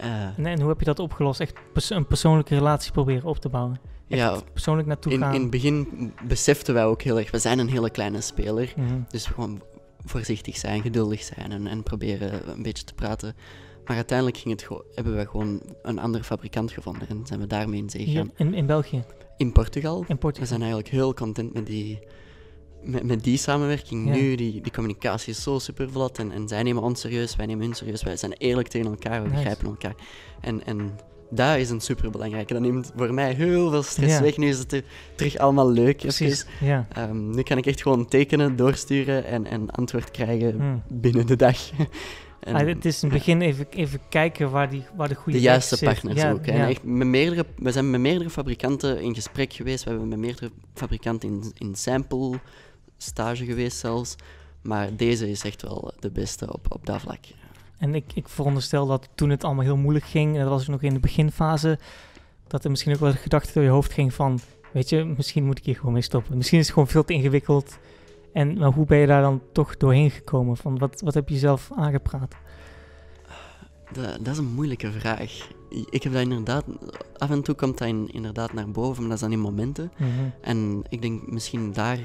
Eh, 0.00 0.28
Nee, 0.36 0.52
en 0.54 0.60
hoe 0.60 0.68
heb 0.68 0.78
je 0.78 0.84
dat 0.84 0.98
opgelost? 0.98 1.40
Echt 1.40 1.58
pers- 1.72 1.90
een 1.90 2.06
persoonlijke 2.06 2.54
relatie 2.54 2.92
proberen 2.92 3.24
op 3.28 3.38
te 3.38 3.48
bouwen. 3.48 3.80
Echt 4.08 4.20
ja, 4.20 4.40
persoonlijk 4.52 4.88
naartoe 4.88 5.12
in, 5.12 5.18
gaan. 5.20 5.34
in 5.34 5.40
het 5.40 5.50
begin 5.50 6.12
beseften 6.28 6.74
wij 6.74 6.84
ook 6.84 7.02
heel 7.02 7.18
erg, 7.18 7.30
we 7.30 7.38
zijn 7.38 7.58
een 7.58 7.68
hele 7.68 7.90
kleine 7.90 8.20
speler. 8.20 8.72
Mhm. 8.76 8.94
Dus 9.08 9.26
gewoon 9.26 9.62
voorzichtig 10.04 10.56
zijn, 10.56 10.82
geduldig 10.82 11.22
zijn 11.22 11.52
en, 11.52 11.66
en 11.66 11.82
proberen 11.82 12.50
een 12.50 12.62
beetje 12.62 12.84
te 12.84 12.94
praten. 12.94 13.34
Maar 13.84 13.96
uiteindelijk 13.96 14.36
ging 14.38 14.60
het 14.60 14.68
hebben 14.94 15.16
we 15.16 15.26
gewoon 15.26 15.62
een 15.82 15.98
andere 15.98 16.24
fabrikant 16.24 16.70
gevonden 16.72 17.08
en 17.08 17.20
zijn 17.26 17.40
we 17.40 17.46
daarmee 17.46 17.80
in 17.80 17.90
zee 17.90 18.02
Hier 18.02 18.10
gegaan. 18.12 18.30
in, 18.36 18.54
in 18.54 18.66
België, 18.66 19.04
In 19.36 19.52
Portugal. 19.52 20.04
in 20.08 20.18
We 20.20 20.46
zijn 20.46 20.60
eigenlijk 20.60 20.90
heel 20.90 21.14
content 21.14 21.52
met 21.54 21.66
die, 21.66 21.98
met, 22.82 23.02
met 23.02 23.24
die 23.24 23.36
samenwerking 23.36 24.06
Ja. 24.08 24.14
nu. 24.14 24.34
Die, 24.34 24.60
die 24.60 24.72
communicatie 24.72 25.32
is 25.32 25.42
zo 25.42 25.58
super 25.58 25.90
vlot 25.90 26.18
en, 26.18 26.32
en 26.32 26.48
zij 26.48 26.62
nemen 26.62 26.82
ons 26.82 27.00
serieus, 27.00 27.36
wij 27.36 27.46
nemen 27.46 27.64
hun 27.64 27.74
serieus. 27.74 28.02
Wij 28.02 28.16
zijn 28.16 28.32
eerlijk 28.32 28.68
tegen 28.68 28.90
elkaar, 28.90 29.22
we 29.22 29.28
Nice. 29.28 29.34
begrijpen 29.34 29.66
elkaar. 29.66 29.94
En, 30.40 30.66
en 30.66 30.90
dat 31.30 31.56
is 31.56 31.70
een 31.70 31.80
super 31.80 32.10
belangrijke. 32.10 32.52
Dat 32.52 32.62
neemt 32.62 32.92
voor 32.96 33.14
mij 33.14 33.32
heel 33.32 33.70
veel 33.70 33.82
stress 33.82 34.14
Ja. 34.16 34.22
weg. 34.22 34.36
Nu 34.36 34.48
is 34.48 34.58
het 34.58 34.72
eh, 34.72 34.80
terug 35.14 35.36
allemaal 35.38 35.70
leuk. 35.70 35.96
Precies, 35.96 36.44
even. 36.44 36.66
ja. 36.66 36.86
Ehm, 36.92 37.30
nu 37.30 37.42
kan 37.42 37.58
ik 37.58 37.66
echt 37.66 37.82
gewoon 37.82 38.06
tekenen, 38.08 38.56
doorsturen 38.56 39.24
en, 39.24 39.46
en 39.46 39.70
antwoord 39.70 40.10
krijgen 40.10 40.56
Mhm. 40.56 40.76
binnen 40.88 41.26
de 41.26 41.36
dag. 41.36 41.70
en, 42.40 42.54
Ah, 42.54 42.66
het 42.66 42.84
is 42.84 43.02
in 43.02 43.08
het 43.08 43.18
begin 43.18 43.40
even, 43.40 43.66
even 43.70 44.00
kijken 44.08 44.50
waar, 44.50 44.70
die, 44.70 44.84
waar 44.96 45.08
de 45.08 45.14
goede 45.14 45.38
de 45.38 45.44
juiste 45.44 45.78
partners 45.84 46.20
Ja, 46.20 46.30
ook. 46.32 46.46
En 46.46 46.66
echt 46.68 46.82
met 46.84 47.06
meerdere, 47.06 47.46
we 47.56 47.72
zijn 47.72 47.90
met 47.90 48.00
meerdere 48.00 48.30
fabrikanten 48.30 49.00
in 49.00 49.14
gesprek 49.14 49.52
geweest. 49.52 49.84
We 49.84 49.90
hebben 49.90 50.08
met 50.08 50.18
meerdere 50.18 50.50
fabrikanten 50.74 51.28
in, 51.28 51.52
in 51.58 51.74
sample 51.74 52.38
stage 53.02 53.44
geweest 53.44 53.76
zelfs. 53.76 54.16
Maar 54.62 54.96
deze 54.96 55.30
is 55.30 55.44
echt 55.44 55.62
wel 55.62 55.92
de 55.98 56.10
beste 56.10 56.52
op, 56.52 56.66
op 56.68 56.86
dat 56.86 57.00
vlak. 57.00 57.24
En 57.78 57.94
ik, 57.94 58.04
ik 58.14 58.28
veronderstel 58.28 58.86
dat 58.86 59.08
toen 59.14 59.30
het 59.30 59.44
allemaal 59.44 59.64
heel 59.64 59.76
moeilijk 59.76 60.04
ging, 60.04 60.34
en 60.34 60.40
dat 60.40 60.50
was 60.50 60.66
nog 60.66 60.82
in 60.82 60.94
de 60.94 61.00
beginfase, 61.00 61.78
dat 62.46 62.64
er 62.64 62.70
misschien 62.70 62.92
ook 62.94 63.00
wel 63.00 63.12
gedachte 63.12 63.52
door 63.52 63.62
je 63.62 63.68
hoofd 63.68 63.92
ging 63.92 64.14
van, 64.14 64.40
weet 64.72 64.88
je, 64.88 65.04
misschien 65.04 65.44
moet 65.44 65.58
ik 65.58 65.64
hier 65.64 65.76
gewoon 65.76 65.92
mee 65.92 66.02
stoppen. 66.02 66.36
Misschien 66.36 66.58
is 66.58 66.64
het 66.64 66.74
gewoon 66.74 66.88
veel 66.88 67.04
te 67.04 67.12
ingewikkeld. 67.12 67.78
En 68.32 68.58
maar 68.58 68.72
hoe 68.72 68.86
ben 68.86 68.98
je 68.98 69.06
daar 69.06 69.22
dan 69.22 69.42
toch 69.52 69.76
doorheen 69.76 70.10
gekomen? 70.10 70.56
Van 70.56 70.78
wat, 70.78 71.00
wat 71.00 71.14
heb 71.14 71.28
je 71.28 71.38
zelf 71.38 71.70
aangepraat? 71.76 72.34
Dat, 73.92 74.16
dat 74.20 74.32
is 74.32 74.38
een 74.38 74.54
moeilijke 74.54 74.92
vraag. 74.92 75.48
Ik 75.90 76.02
heb 76.02 76.12
dat 76.12 76.22
inderdaad... 76.22 76.64
Af 77.16 77.30
en 77.30 77.42
toe 77.42 77.54
komt 77.54 77.78
dat 77.78 77.88
in- 77.88 78.12
inderdaad 78.12 78.52
naar 78.52 78.70
boven, 78.70 79.02
maar 79.02 79.10
dat 79.10 79.20
dan 79.20 79.32
in 79.32 79.40
momenten. 79.40 79.92
Mhm. 79.96 80.10
En 80.40 80.82
ik 80.88 81.02
denk 81.02 81.30
misschien 81.30 81.72
daar 81.72 81.98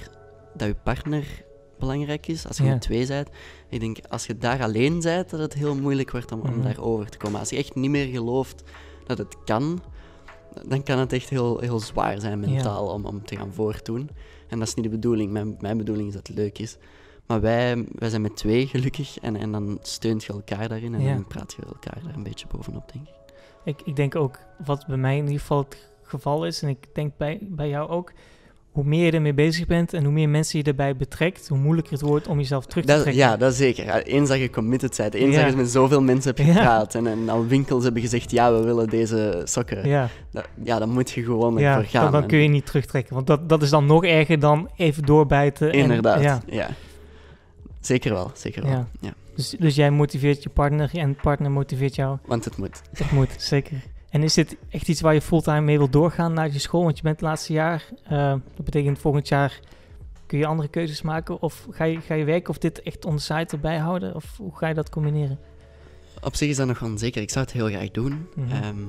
dat 0.58 0.68
je 0.68 0.76
partner 0.84 1.44
belangrijk 1.80 2.28
is, 2.28 2.48
als 2.48 2.58
je 2.58 2.64
Ja. 2.64 2.70
met 2.72 2.82
twee 2.82 3.08
bent. 3.08 3.30
Ik 3.70 3.80
denk 3.80 3.98
als 4.10 4.26
je 4.26 4.38
daar 4.38 4.62
alleen 4.62 5.00
bent, 5.02 5.30
dat 5.30 5.40
het 5.40 5.54
heel 5.54 5.76
moeilijk 5.76 6.12
wordt 6.12 6.32
om, 6.32 6.40
om 6.42 6.50
Mhm. 6.52 6.62
daarover 6.62 7.10
te 7.10 7.18
komen. 7.18 7.40
Als 7.40 7.50
je 7.50 7.58
echt 7.58 7.76
niet 7.76 7.90
meer 7.90 8.06
gelooft 8.08 8.64
dat 9.06 9.18
het 9.18 9.36
kan, 9.46 9.82
dan 10.68 10.84
kan 10.84 11.00
het 11.00 11.14
echt 11.14 11.30
heel, 11.30 11.60
heel 11.60 11.80
zwaar 11.80 12.20
zijn 12.20 12.40
mentaal 12.40 12.88
om, 12.88 13.06
om 13.06 13.26
te 13.26 13.36
gaan 13.36 13.54
voortdoen. 13.54 14.10
En 14.48 14.60
dat 14.60 14.68
is 14.68 14.74
niet 14.74 14.84
de 14.86 14.92
bedoeling. 14.92 15.32
Mijn, 15.32 15.56
mijn 15.60 15.78
bedoeling 15.78 16.08
is 16.08 16.14
dat 16.14 16.28
het 16.28 16.36
leuk 16.38 16.60
is. 16.60 16.78
Maar 17.28 17.42
wij, 17.42 17.86
wij 17.92 18.10
zijn 18.10 18.22
met 18.22 18.36
twee 18.38 18.68
gelukkig 18.68 19.20
en, 19.20 19.36
en 19.36 19.52
dan 19.52 19.78
steunt 19.82 20.24
je 20.24 20.34
elkaar 20.34 20.68
daarin 20.70 20.94
en 20.94 21.02
Ja. 21.02 21.14
dan 21.14 21.28
praat 21.28 21.54
je 21.54 21.62
elkaar 21.66 22.00
daar 22.04 22.16
een 22.16 22.24
beetje 22.24 22.48
bovenop, 22.48 22.92
denk 22.94 23.08
ik. 23.08 23.14
Ik, 23.64 23.82
ik 23.86 23.96
denk 23.96 24.16
ook, 24.16 24.40
wat 24.66 24.86
bij 24.88 24.98
mij 24.98 25.18
in 25.18 25.24
ieder 25.24 25.40
geval 25.40 25.58
het 25.58 25.88
geval 26.04 26.46
is, 26.46 26.62
en 26.62 26.70
ik 26.70 26.88
denk 26.96 27.18
bij, 27.18 27.40
bij 27.42 27.70
jou 27.70 27.90
ook, 27.90 28.12
hoe 28.76 28.84
meer 28.84 29.06
je 29.06 29.12
ermee 29.12 29.34
bezig 29.34 29.66
bent 29.66 29.94
en 29.94 30.04
hoe 30.04 30.14
meer 30.14 30.30
mensen 30.30 30.60
je 30.60 30.66
erbij 30.66 30.96
betrekt, 30.96 31.48
hoe 31.48 31.58
moeilijker 31.58 31.94
het 31.94 32.02
wordt 32.02 32.28
om 32.28 32.38
jezelf 32.38 32.66
terug 32.66 32.86
te 32.86 32.92
Dat, 32.92 33.02
trekken. 33.02 33.24
ja, 33.24 33.38
dat 33.38 33.54
zeker. 33.54 34.04
Eens 34.04 34.30
dat 34.30 34.40
je 34.40 34.50
committed 34.50 34.98
bent, 34.98 35.14
eens 35.14 35.36
Ja. 35.36 35.42
dat 35.42 35.52
je 35.52 35.58
met 35.58 35.70
zoveel 35.70 36.02
mensen 36.02 36.36
hebt 36.36 36.48
Ja. 36.48 36.54
gepraat 36.54 36.96
en, 36.96 37.08
en 37.08 37.30
al 37.30 37.46
winkels 37.48 37.84
hebben 37.84 38.02
gezegd, 38.02 38.32
ja, 38.32 38.54
we 38.54 38.64
willen 38.64 38.90
deze 38.90 39.42
sokken. 39.44 39.88
Ja, 39.88 40.10
ja, 40.30 40.44
ja 40.64 40.80
dan 40.80 40.90
moet 40.90 41.10
je 41.12 41.24
gewoon 41.24 41.58
ja 41.58 41.70
ervoor 41.76 41.90
gaan. 41.90 42.04
dan, 42.04 42.12
dan 42.12 42.22
En- 42.22 42.28
kun 42.28 42.38
je 42.38 42.48
niet 42.48 42.66
terugtrekken. 42.66 43.14
Want 43.14 43.28
dat, 43.28 43.50
dat 43.50 43.62
is 43.62 43.70
dan 43.70 43.86
nog 43.86 44.06
erger 44.06 44.40
dan 44.40 44.70
even 44.76 45.04
doorbijten. 45.04 45.72
en- 45.72 45.80
Inderdaad, 45.80 46.22
ja. 46.22 46.42
ja. 46.48 46.68
Zeker 47.80 48.14
wel, 48.14 48.32
zeker 48.34 48.64
wel. 48.64 48.86
Ja. 49.02 49.14
Dus, 49.36 49.50
dus 49.60 49.76
jij 49.76 49.92
motiveert 49.92 50.44
je 50.44 50.50
partner 50.50 50.90
en 50.94 51.16
partner 51.16 51.52
motiveert 51.52 51.96
jou. 51.96 52.18
Want 52.26 52.46
het 52.46 52.58
moet. 52.58 52.82
Dat 52.98 53.12
moet, 53.12 53.30
zeker. 53.38 53.78
En 54.16 54.24
is 54.24 54.34
dit 54.34 54.58
echt 54.70 54.88
iets 54.88 55.02
waar 55.02 55.14
je 55.14 55.22
fulltime 55.22 55.62
mee 55.62 55.78
wil 55.78 55.90
doorgaan 55.90 56.34
naar 56.34 56.52
je 56.52 56.60
school? 56.60 56.84
Want 56.84 56.98
je 56.98 57.04
bent 57.04 57.16
het 57.16 57.26
laatste 57.26 57.54
jaar. 57.54 57.86
eh, 58.04 58.30
dat 58.56 58.66
betekent 58.66 59.00
volgend 59.00 59.28
jaar 59.28 59.60
kun 60.26 60.38
je 60.38 60.46
andere 60.46 60.68
keuzes 60.68 61.02
maken. 61.02 61.42
Of 61.42 61.68
ga 61.70 61.84
je, 61.84 62.02
ga 62.02 62.14
je 62.14 62.24
werken 62.24 62.50
of 62.50 62.58
dit 62.58 62.82
echt 62.82 63.06
on 63.06 63.20
site 63.20 63.56
erbij 63.56 63.78
houden? 63.78 64.16
Of 64.16 64.38
hoe 64.38 64.56
ga 64.56 64.68
je 64.68 64.74
dat 64.74 64.90
combineren? 64.90 65.40
Op 66.22 66.36
zich 66.36 66.50
is 66.50 66.56
dat 66.56 66.68
nog 66.68 66.82
onzeker. 66.82 67.22
Ik 67.22 67.30
zou 67.30 67.46
het 67.46 67.54
heel 67.54 67.68
graag 67.68 67.92
doen. 67.92 68.28
Mhm. 68.36 68.52
Ehm, 68.52 68.84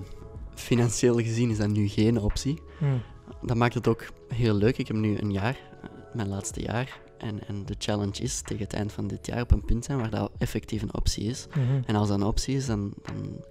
financieel 0.55 1.17
gezien 1.17 1.51
is 1.51 1.59
dat 1.59 1.69
nu 1.69 1.89
geen 1.89 2.21
optie. 2.21 2.63
Hmm. 2.79 3.03
Dat 3.43 3.57
maakt 3.57 3.75
het 3.75 3.89
ook 3.89 4.05
heel 4.29 4.55
leuk. 4.55 4.79
Ik 4.79 4.87
heb 4.87 4.97
nu 4.97 5.19
een 5.19 5.33
jaar, 5.33 5.57
eh, 5.83 5.89
mijn 6.13 6.29
laatste 6.29 6.63
jaar. 6.63 7.01
En, 7.19 7.47
en 7.47 7.65
de 7.65 7.75
challenge 7.79 8.23
is 8.23 8.41
tegen 8.41 8.65
het 8.65 8.73
eind 8.73 8.93
van 8.93 9.07
dit 9.07 9.27
jaar 9.27 9.43
op 9.43 9.51
een 9.51 9.65
punt 9.65 9.85
zijn 9.85 9.99
waar 9.99 10.11
dat 10.11 10.31
effectief 10.39 10.83
een 10.83 10.95
optie 10.95 11.25
is. 11.25 11.47
Mhm. 11.49 11.81
En 11.87 11.97
als 11.97 12.09
dat 12.09 12.21
een 12.21 12.27
optie 12.27 12.57
is, 12.57 12.67
dan, 12.67 12.93
dan, 13.03 13.45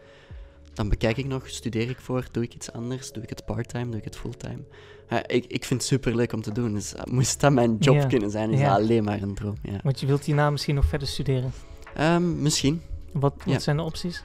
dan 0.76 0.90
bekijk 0.90 1.18
ik 1.18 1.26
nog, 1.26 1.50
studeer 1.50 1.90
ik 1.90 2.00
voor, 2.00 2.26
doe 2.32 2.44
ik 2.44 2.54
iets 2.54 2.72
anders, 2.72 3.12
doe 3.12 3.24
ik 3.24 3.30
het 3.30 3.46
parttime, 3.46 3.86
doe 3.90 3.98
ik 4.00 4.04
het 4.04 4.16
fulltime. 4.18 4.64
Ja, 5.10 5.28
ik, 5.28 5.46
ik 5.46 5.66
vind 5.66 5.80
het 5.80 5.90
super 5.90 6.16
leuk 6.16 6.34
om 6.34 6.42
te 6.42 6.52
doen. 6.52 6.74
Dus 6.74 6.96
eh, 6.96 7.04
moest 7.04 7.40
dat 7.40 7.52
mijn 7.52 7.78
job 7.80 7.96
Ja. 7.96 8.06
kunnen 8.06 8.32
zijn, 8.32 8.52
is 8.52 8.60
Ja. 8.60 8.70
dat 8.70 8.78
alleen 8.84 9.04
maar 9.04 9.22
een 9.22 9.36
droom. 9.36 9.56
Ja. 9.62 9.80
Want 9.84 10.00
je 10.00 10.06
wilt 10.06 10.24
hierna 10.26 10.50
misschien 10.50 10.76
nog 10.76 10.86
verder 10.86 11.08
studeren. 11.08 11.52
Ehm, 11.96 12.42
misschien. 12.42 12.82
Wat, 13.12 13.34
wat 13.46 13.64
zijn 13.64 13.78
de 13.78 13.84
opties? 13.84 14.24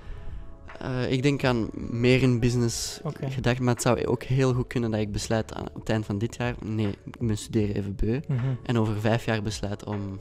Eh, 0.79 1.13
ik 1.13 1.23
denk 1.23 1.45
aan 1.45 1.69
meer 1.73 2.23
in 2.23 2.41
business 2.41 3.01
gedacht, 3.21 3.61
maar 3.61 3.75
het 3.75 3.83
zou 3.83 4.07
ook 4.07 4.23
heel 4.23 4.55
goed 4.55 4.67
kunnen 4.67 4.91
dat 4.91 5.01
ik 5.01 5.13
besluit 5.13 5.55
aan, 5.55 5.67
op 5.69 5.81
het 5.81 5.89
eind 5.89 6.05
van 6.07 6.19
dit 6.19 6.37
jaar, 6.37 6.55
nee, 6.65 6.89
ik 7.05 7.27
ben 7.27 7.37
studeren 7.39 7.75
even 7.75 7.95
beu, 7.97 8.21
Mhm. 8.29 8.47
en 8.63 8.79
over 8.79 9.01
vijf 9.01 9.25
jaar 9.25 9.43
besluit 9.43 9.85
om 9.85 10.21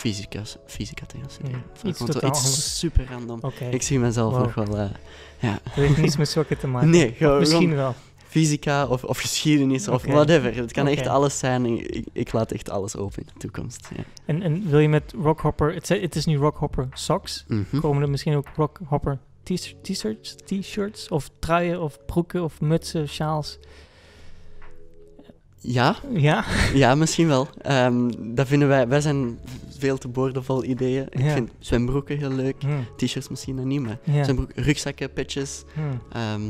fysica, 0.00 0.42
fysica 0.66 1.06
te 1.06 1.16
gaan 1.20 1.30
studeren. 1.30 1.62
Gewoon 1.74 1.90
iets 1.90 1.98
zo 1.98 2.06
totaal 2.06 2.30
iets 2.30 2.78
super 2.78 3.06
random. 3.10 3.40
Ik 3.70 3.82
zie 3.82 3.98
mezelf 3.98 4.32
Wow. 4.32 4.42
nog 4.42 4.54
wel, 4.54 4.78
eh, 4.78 4.90
ja. 5.38 5.52
Dat 5.64 5.74
heeft 5.74 5.96
niets 5.96 6.16
met 6.16 6.28
sokken 6.28 6.58
te 6.58 6.66
maken. 6.66 6.90
Nee, 6.90 7.12
gewoon, 7.12 7.38
Misschien 7.38 7.74
wel. 7.74 7.94
fysica 8.26 8.86
of, 8.86 9.04
of 9.04 9.18
geschiedenis 9.18 9.88
of 9.88 10.04
whatever. 10.04 10.56
Het 10.56 10.72
kan 10.72 10.86
echt 10.86 11.06
alles 11.06 11.38
zijn. 11.38 11.66
Ik, 11.66 12.06
ik 12.12 12.32
laat 12.32 12.52
echt 12.52 12.70
alles 12.70 12.96
open 12.96 13.18
in 13.22 13.28
de 13.32 13.38
toekomst. 13.38 13.88
Ja. 13.96 14.02
En, 14.24 14.42
en 14.42 14.68
wil 14.70 14.78
je 14.78 14.88
met 14.88 15.12
Rockhopper... 15.22 15.74
Het, 15.74 15.88
het 15.88 16.16
is 16.16 16.24
nu 16.26 16.36
Rockhopper 16.36 16.88
socks. 16.92 17.44
Mhm. 17.48 17.80
Komen 17.80 18.02
er 18.02 18.10
misschien 18.10 18.36
ook 18.36 18.46
Rockhopper 18.56 19.18
t-shirts, 19.82 20.34
t-shirts 20.44 21.08
of 21.08 21.30
truien 21.38 21.80
of 21.82 21.98
broeken 22.06 22.42
of 22.44 22.60
mutsen, 22.60 23.08
sjaals? 23.08 23.58
Ja, 25.62 25.96
Ja? 26.12 26.44
ja, 26.74 26.94
misschien 26.94 27.26
wel. 27.28 27.48
Ehm, 27.62 28.10
dat 28.18 28.46
vinden 28.46 28.68
wij, 28.68 28.88
wij 28.88 29.00
zijn 29.00 29.38
veel 29.80 29.98
te 29.98 30.08
boordevol 30.08 30.64
ideeën. 30.64 31.06
Ik 31.10 31.20
Ja. 31.22 31.32
vind 31.32 31.50
zwembroeken 31.58 32.18
heel 32.18 32.30
leuk. 32.32 32.56
T-shirts 32.96 33.28
misschien 33.28 33.54
nog 33.54 33.64
niet, 33.64 33.80
maar 33.80 33.98
Ja. 34.04 34.24
zwembroeken, 34.24 34.62
rugzakken, 34.62 35.12
petjes. 35.12 35.64
Hm. 35.74 35.80
ehm, 36.16 36.42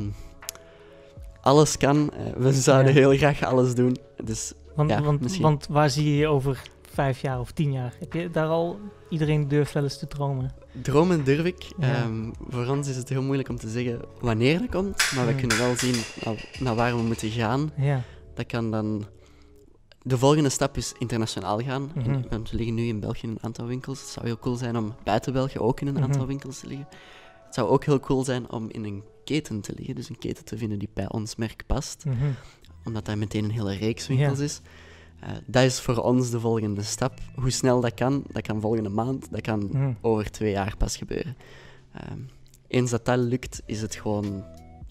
alles 1.41 1.77
kan. 1.77 2.11
Eh, 2.13 2.33
we 2.37 2.53
zouden 2.53 2.93
heel 2.93 3.17
graag 3.17 3.43
alles 3.45 3.75
doen. 3.75 3.97
Dus 4.25 4.53
Want, 4.75 4.91
Ja, 4.91 5.03
want, 5.03 5.37
want 5.39 5.67
waar 5.71 5.91
zie 5.91 6.05
je 6.11 6.17
je 6.17 6.27
over 6.27 6.63
vijf 6.93 7.21
jaar 7.21 7.41
of 7.41 7.51
tien 7.53 7.73
jaar? 7.73 7.95
Heb 7.99 8.13
je 8.13 8.31
daar 8.31 8.47
al... 8.47 8.79
Iedereen 9.09 9.49
durft 9.49 9.73
wel 9.73 9.83
eens 9.83 9.99
te 9.99 10.07
dromen. 10.07 10.53
dromen 10.83 11.25
durf 11.25 11.45
ik. 11.45 11.63
Ja. 11.79 11.95
Ehm, 11.95 12.31
voor 12.49 12.67
ons 12.67 12.89
is 12.89 12.97
het 12.97 13.09
heel 13.09 13.23
moeilijk 13.23 13.49
om 13.49 13.57
te 13.57 13.69
zeggen 13.69 14.01
wanneer 14.21 14.59
dat 14.59 14.69
komt. 14.71 15.13
Maar 15.15 15.27
we 15.27 15.35
kunnen 15.35 15.59
wel 15.59 15.77
zien 15.77 15.95
naar, 16.25 16.45
naar 16.61 16.75
waar 16.75 16.97
we 16.97 17.03
moeten 17.03 17.31
gaan. 17.31 17.71
Ja. 17.77 18.03
Dat 18.35 18.47
kan 18.47 18.71
dan... 18.71 19.05
De 20.03 20.19
volgende 20.19 20.49
stap 20.49 20.77
is 20.77 20.93
internationaal 20.99 21.59
gaan. 21.61 21.91
In- 21.95 22.11
Mhm. 22.11 22.29
we 22.29 22.41
liggen 22.51 22.75
nu 22.75 22.87
in 22.87 23.01
België 23.01 23.27
in 23.27 23.31
een 23.31 23.43
aantal 23.43 23.67
winkels. 23.67 24.01
Het 24.01 24.09
zou 24.09 24.27
heel 24.27 24.39
cool 24.39 24.57
zijn 24.57 24.77
om 24.77 24.95
buiten 25.05 25.33
België 25.33 25.59
ook 25.59 25.81
in 25.81 25.87
een 25.87 26.03
aantal 26.03 26.19
Mhm. 26.21 26.29
winkels 26.29 26.59
te 26.61 26.67
liggen. 26.67 26.87
Het 27.45 27.55
zou 27.55 27.69
ook 27.69 27.85
heel 27.85 28.01
cool 28.01 28.25
zijn 28.25 28.51
om 28.51 28.69
in 28.71 28.85
een 28.85 29.03
keten 29.25 29.61
te 29.61 29.73
liggen. 29.77 29.95
Dus 29.95 30.09
een 30.09 30.19
keten 30.19 30.45
te 30.45 30.59
vinden 30.59 30.79
die 30.79 30.89
bij 30.95 31.11
ons 31.11 31.37
merk 31.37 31.63
past. 31.67 32.05
Mhm. 32.05 32.17
Omdat 32.85 33.05
dat 33.05 33.17
meteen 33.17 33.45
een 33.45 33.51
hele 33.51 33.75
reeks 33.75 34.07
winkels 34.07 34.39
is. 34.39 34.61
Eh, 35.21 35.29
dat 35.47 35.63
is 35.65 35.81
voor 35.81 35.97
ons 35.97 36.31
de 36.31 36.41
volgende 36.41 36.83
stap. 36.83 37.19
Hoe 37.35 37.51
snel 37.51 37.81
dat 37.81 37.95
kan, 37.95 38.25
dat 38.33 38.43
kan 38.43 38.61
volgende 38.61 38.89
maand. 38.89 39.31
Dat 39.31 39.41
kan 39.41 39.71
over 40.01 40.31
twee 40.31 40.51
jaar 40.51 40.77
pas 40.77 40.97
gebeuren. 40.97 41.37
Ehm, 41.93 42.19
eens 42.69 42.91
dat 42.91 43.05
dat 43.05 43.19
lukt, 43.19 43.63
is 43.67 43.81
het 43.83 43.95
gewoon 43.95 44.45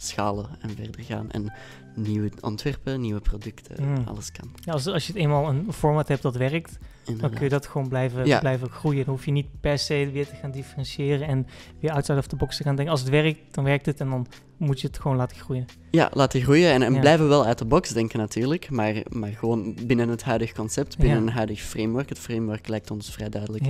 schalen 0.04 0.50
en 0.62 0.70
verder 0.70 1.04
gaan. 1.04 1.32
En 1.32 1.54
nieuwe 1.96 2.32
ontwerpen, 2.42 3.02
nieuwe 3.02 3.20
producten, 3.22 3.84
Mm. 3.90 3.98
alles 4.08 4.32
kan. 4.32 4.52
Ja, 4.56 4.72
als, 4.74 4.88
als 4.88 5.08
je 5.08 5.14
het 5.14 5.22
eenmaal 5.22 5.50
een 5.50 5.74
format 5.74 6.08
hebt 6.08 6.22
dat 6.22 6.36
werkt, 6.36 6.78
dan 7.18 7.30
kun 7.30 7.44
je 7.44 7.50
dat 7.50 7.68
gewoon 7.68 7.88
blijven, 7.90 8.26
Ja. 8.26 8.40
blijven 8.40 8.70
groeien. 8.70 9.06
Dan 9.06 9.14
hoef 9.14 9.26
je 9.26 9.32
niet 9.32 9.48
per 9.62 9.78
se 9.80 10.10
weer 10.14 10.28
te 10.28 10.36
gaan 10.36 10.52
differentiëren 10.52 11.28
en 11.28 11.48
weer 11.80 11.92
outside 11.92 12.18
of 12.18 12.28
the 12.28 12.36
box 12.36 12.58
te 12.58 12.64
gaan 12.64 12.76
denken. 12.76 12.92
Als 12.94 13.02
het 13.02 13.10
werkt, 13.10 13.40
dan 13.52 13.64
werkt 13.64 13.86
het 13.86 14.00
en 14.00 14.10
dan 14.10 14.28
moet 14.58 14.82
je 14.82 14.88
het 14.88 15.00
gewoon 15.00 15.18
laten 15.18 15.38
groeien. 15.38 15.66
Ja, 15.92 16.10
laten 16.14 16.42
groeien 16.42 16.72
en, 16.72 16.82
en 16.82 16.94
Ja. 16.94 17.00
blijven 17.00 17.28
wel 17.28 17.46
uit 17.46 17.58
de 17.58 17.66
box 17.66 17.90
denken 17.90 18.20
natuurlijk, 18.20 18.70
maar, 18.70 19.04
maar 19.10 19.30
gewoon 19.32 19.78
binnen 19.86 20.10
het 20.10 20.24
huidige 20.24 20.54
concept, 20.54 20.98
binnen 20.98 21.18
Ja. 21.22 21.24
een 21.28 21.34
huidig 21.34 21.62
framework. 21.62 22.10
Het 22.10 22.20
framework 22.20 22.68
lijkt 22.68 22.92
ons 22.92 23.12
vrij 23.12 23.30
duidelijk 23.30 23.66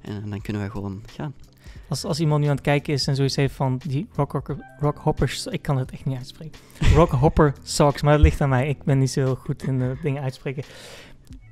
en 0.00 0.30
dan 0.30 0.40
kunnen 0.40 0.62
we 0.62 0.70
gewoon 0.70 1.02
gaan. 1.16 1.34
Als, 1.88 2.04
als 2.04 2.20
iemand 2.20 2.40
nu 2.40 2.46
aan 2.48 2.54
het 2.54 2.64
kijken 2.64 2.92
is 2.92 3.06
en 3.06 3.16
zoiets 3.16 3.36
heeft 3.36 3.54
van 3.54 3.80
die 3.86 4.06
rock, 4.14 4.42
rock 4.80 4.98
hoppers, 4.98 5.46
ik 5.46 5.62
kan 5.62 5.76
het 5.76 5.90
echt 5.90 6.04
niet 6.04 6.16
uitspreken. 6.16 6.60
Rock 6.94 7.10
hopper 7.10 7.54
socks, 7.62 8.02
maar 8.02 8.12
dat 8.12 8.22
ligt 8.22 8.40
aan 8.40 8.48
mij. 8.48 8.68
Ik 8.68 8.82
ben 8.82 8.98
niet 8.98 9.10
zo 9.10 9.20
heel 9.20 9.34
goed 9.34 9.62
in 9.62 9.78
de 9.78 9.96
dingen 10.02 10.22
uitspreken. 10.22 10.62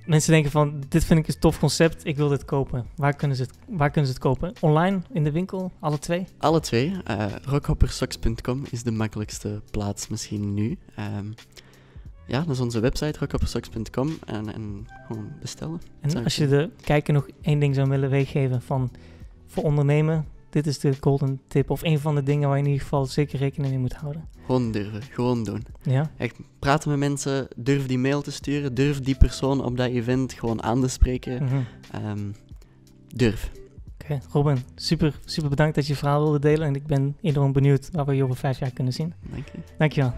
Mensen 0.06 0.32
denken 0.32 0.50
van, 0.50 0.82
dit 0.88 1.04
vind 1.04 1.18
ik 1.20 1.28
een 1.28 1.38
tof 1.40 1.58
concept, 1.58 2.06
ik 2.06 2.16
wil 2.16 2.28
dit 2.28 2.44
kopen. 2.44 2.86
Waar 2.96 3.16
kunnen 3.16 3.36
ze 3.36 3.42
het, 3.42 3.52
waar 3.68 3.90
kunnen 3.90 4.06
ze 4.10 4.16
het 4.16 4.22
kopen? 4.24 4.52
Online, 4.60 5.00
in 5.12 5.24
de 5.24 5.30
winkel, 5.30 5.72
alle 5.80 5.98
twee? 5.98 6.26
Alle 6.38 6.60
twee. 6.60 6.92
eh 7.04 7.26
rockhoppersocks.com 7.42 8.62
is 8.70 8.82
de 8.82 8.90
makkelijkste 8.90 9.62
plaats 9.70 10.08
misschien 10.08 10.54
nu. 10.54 10.78
Ehm, 10.96 11.26
ja, 12.26 12.38
dat 12.40 12.48
is 12.50 12.60
onze 12.60 12.80
website, 12.80 13.18
rockhoppersocks.com 13.18 14.18
en, 14.24 14.54
en 14.54 14.86
gewoon 15.06 15.32
bestellen. 15.40 15.80
En 16.00 16.24
als 16.24 16.36
je 16.36 16.48
de 16.48 16.70
kijker 16.80 17.14
nog 17.14 17.28
één 17.42 17.58
ding 17.58 17.74
zou 17.74 17.88
willen 17.88 18.10
meegeven 18.10 18.62
van 18.62 18.90
voor 19.52 19.62
ondernemen, 19.62 20.26
dit 20.50 20.66
is 20.66 20.78
de 20.78 20.94
golden 21.00 21.40
tip. 21.48 21.70
Of 21.70 21.82
een 21.82 21.98
van 21.98 22.14
de 22.14 22.22
dingen 22.22 22.48
waar 22.48 22.56
je 22.56 22.62
in 22.62 22.68
ieder 22.70 22.82
geval 22.82 23.06
zeker 23.06 23.38
rekening 23.38 23.72
mee 23.72 23.80
moet 23.80 23.92
houden. 23.94 24.28
Gewoon 24.46 24.72
durven, 24.72 25.02
gewoon 25.02 25.44
doen. 25.44 25.64
Ja? 25.82 26.10
Echt 26.16 26.36
praten 26.58 26.90
met 26.90 26.98
mensen, 26.98 27.48
durf 27.56 27.86
die 27.86 27.98
mail 27.98 28.22
te 28.22 28.30
sturen, 28.30 28.74
durf 28.74 29.00
die 29.00 29.16
persoon 29.16 29.64
op 29.64 29.76
dat 29.76 29.88
event 29.88 30.32
gewoon 30.32 30.62
aan 30.62 30.80
te 30.80 30.88
spreken. 30.88 31.44
Mhm. 31.44 31.60
Ehm, 31.90 32.30
durf. 33.14 33.50
Oké, 34.02 34.20
Robin, 34.30 34.58
super, 34.74 35.18
super 35.24 35.50
bedankt 35.50 35.74
dat 35.74 35.86
je 35.86 35.92
je 35.92 35.98
verhaal 35.98 36.22
wilde 36.22 36.38
delen. 36.38 36.66
En 36.66 36.74
ik 36.74 36.86
ben 36.86 37.16
enorm 37.20 37.52
benieuwd 37.52 37.88
waar 37.92 38.06
we 38.06 38.14
je 38.14 38.24
over 38.24 38.36
vijf 38.36 38.58
jaar 38.58 38.72
kunnen 38.72 38.92
zien. 38.92 39.14
Dank 39.30 39.48
je. 39.48 39.58
Dankjewel. 39.78 40.12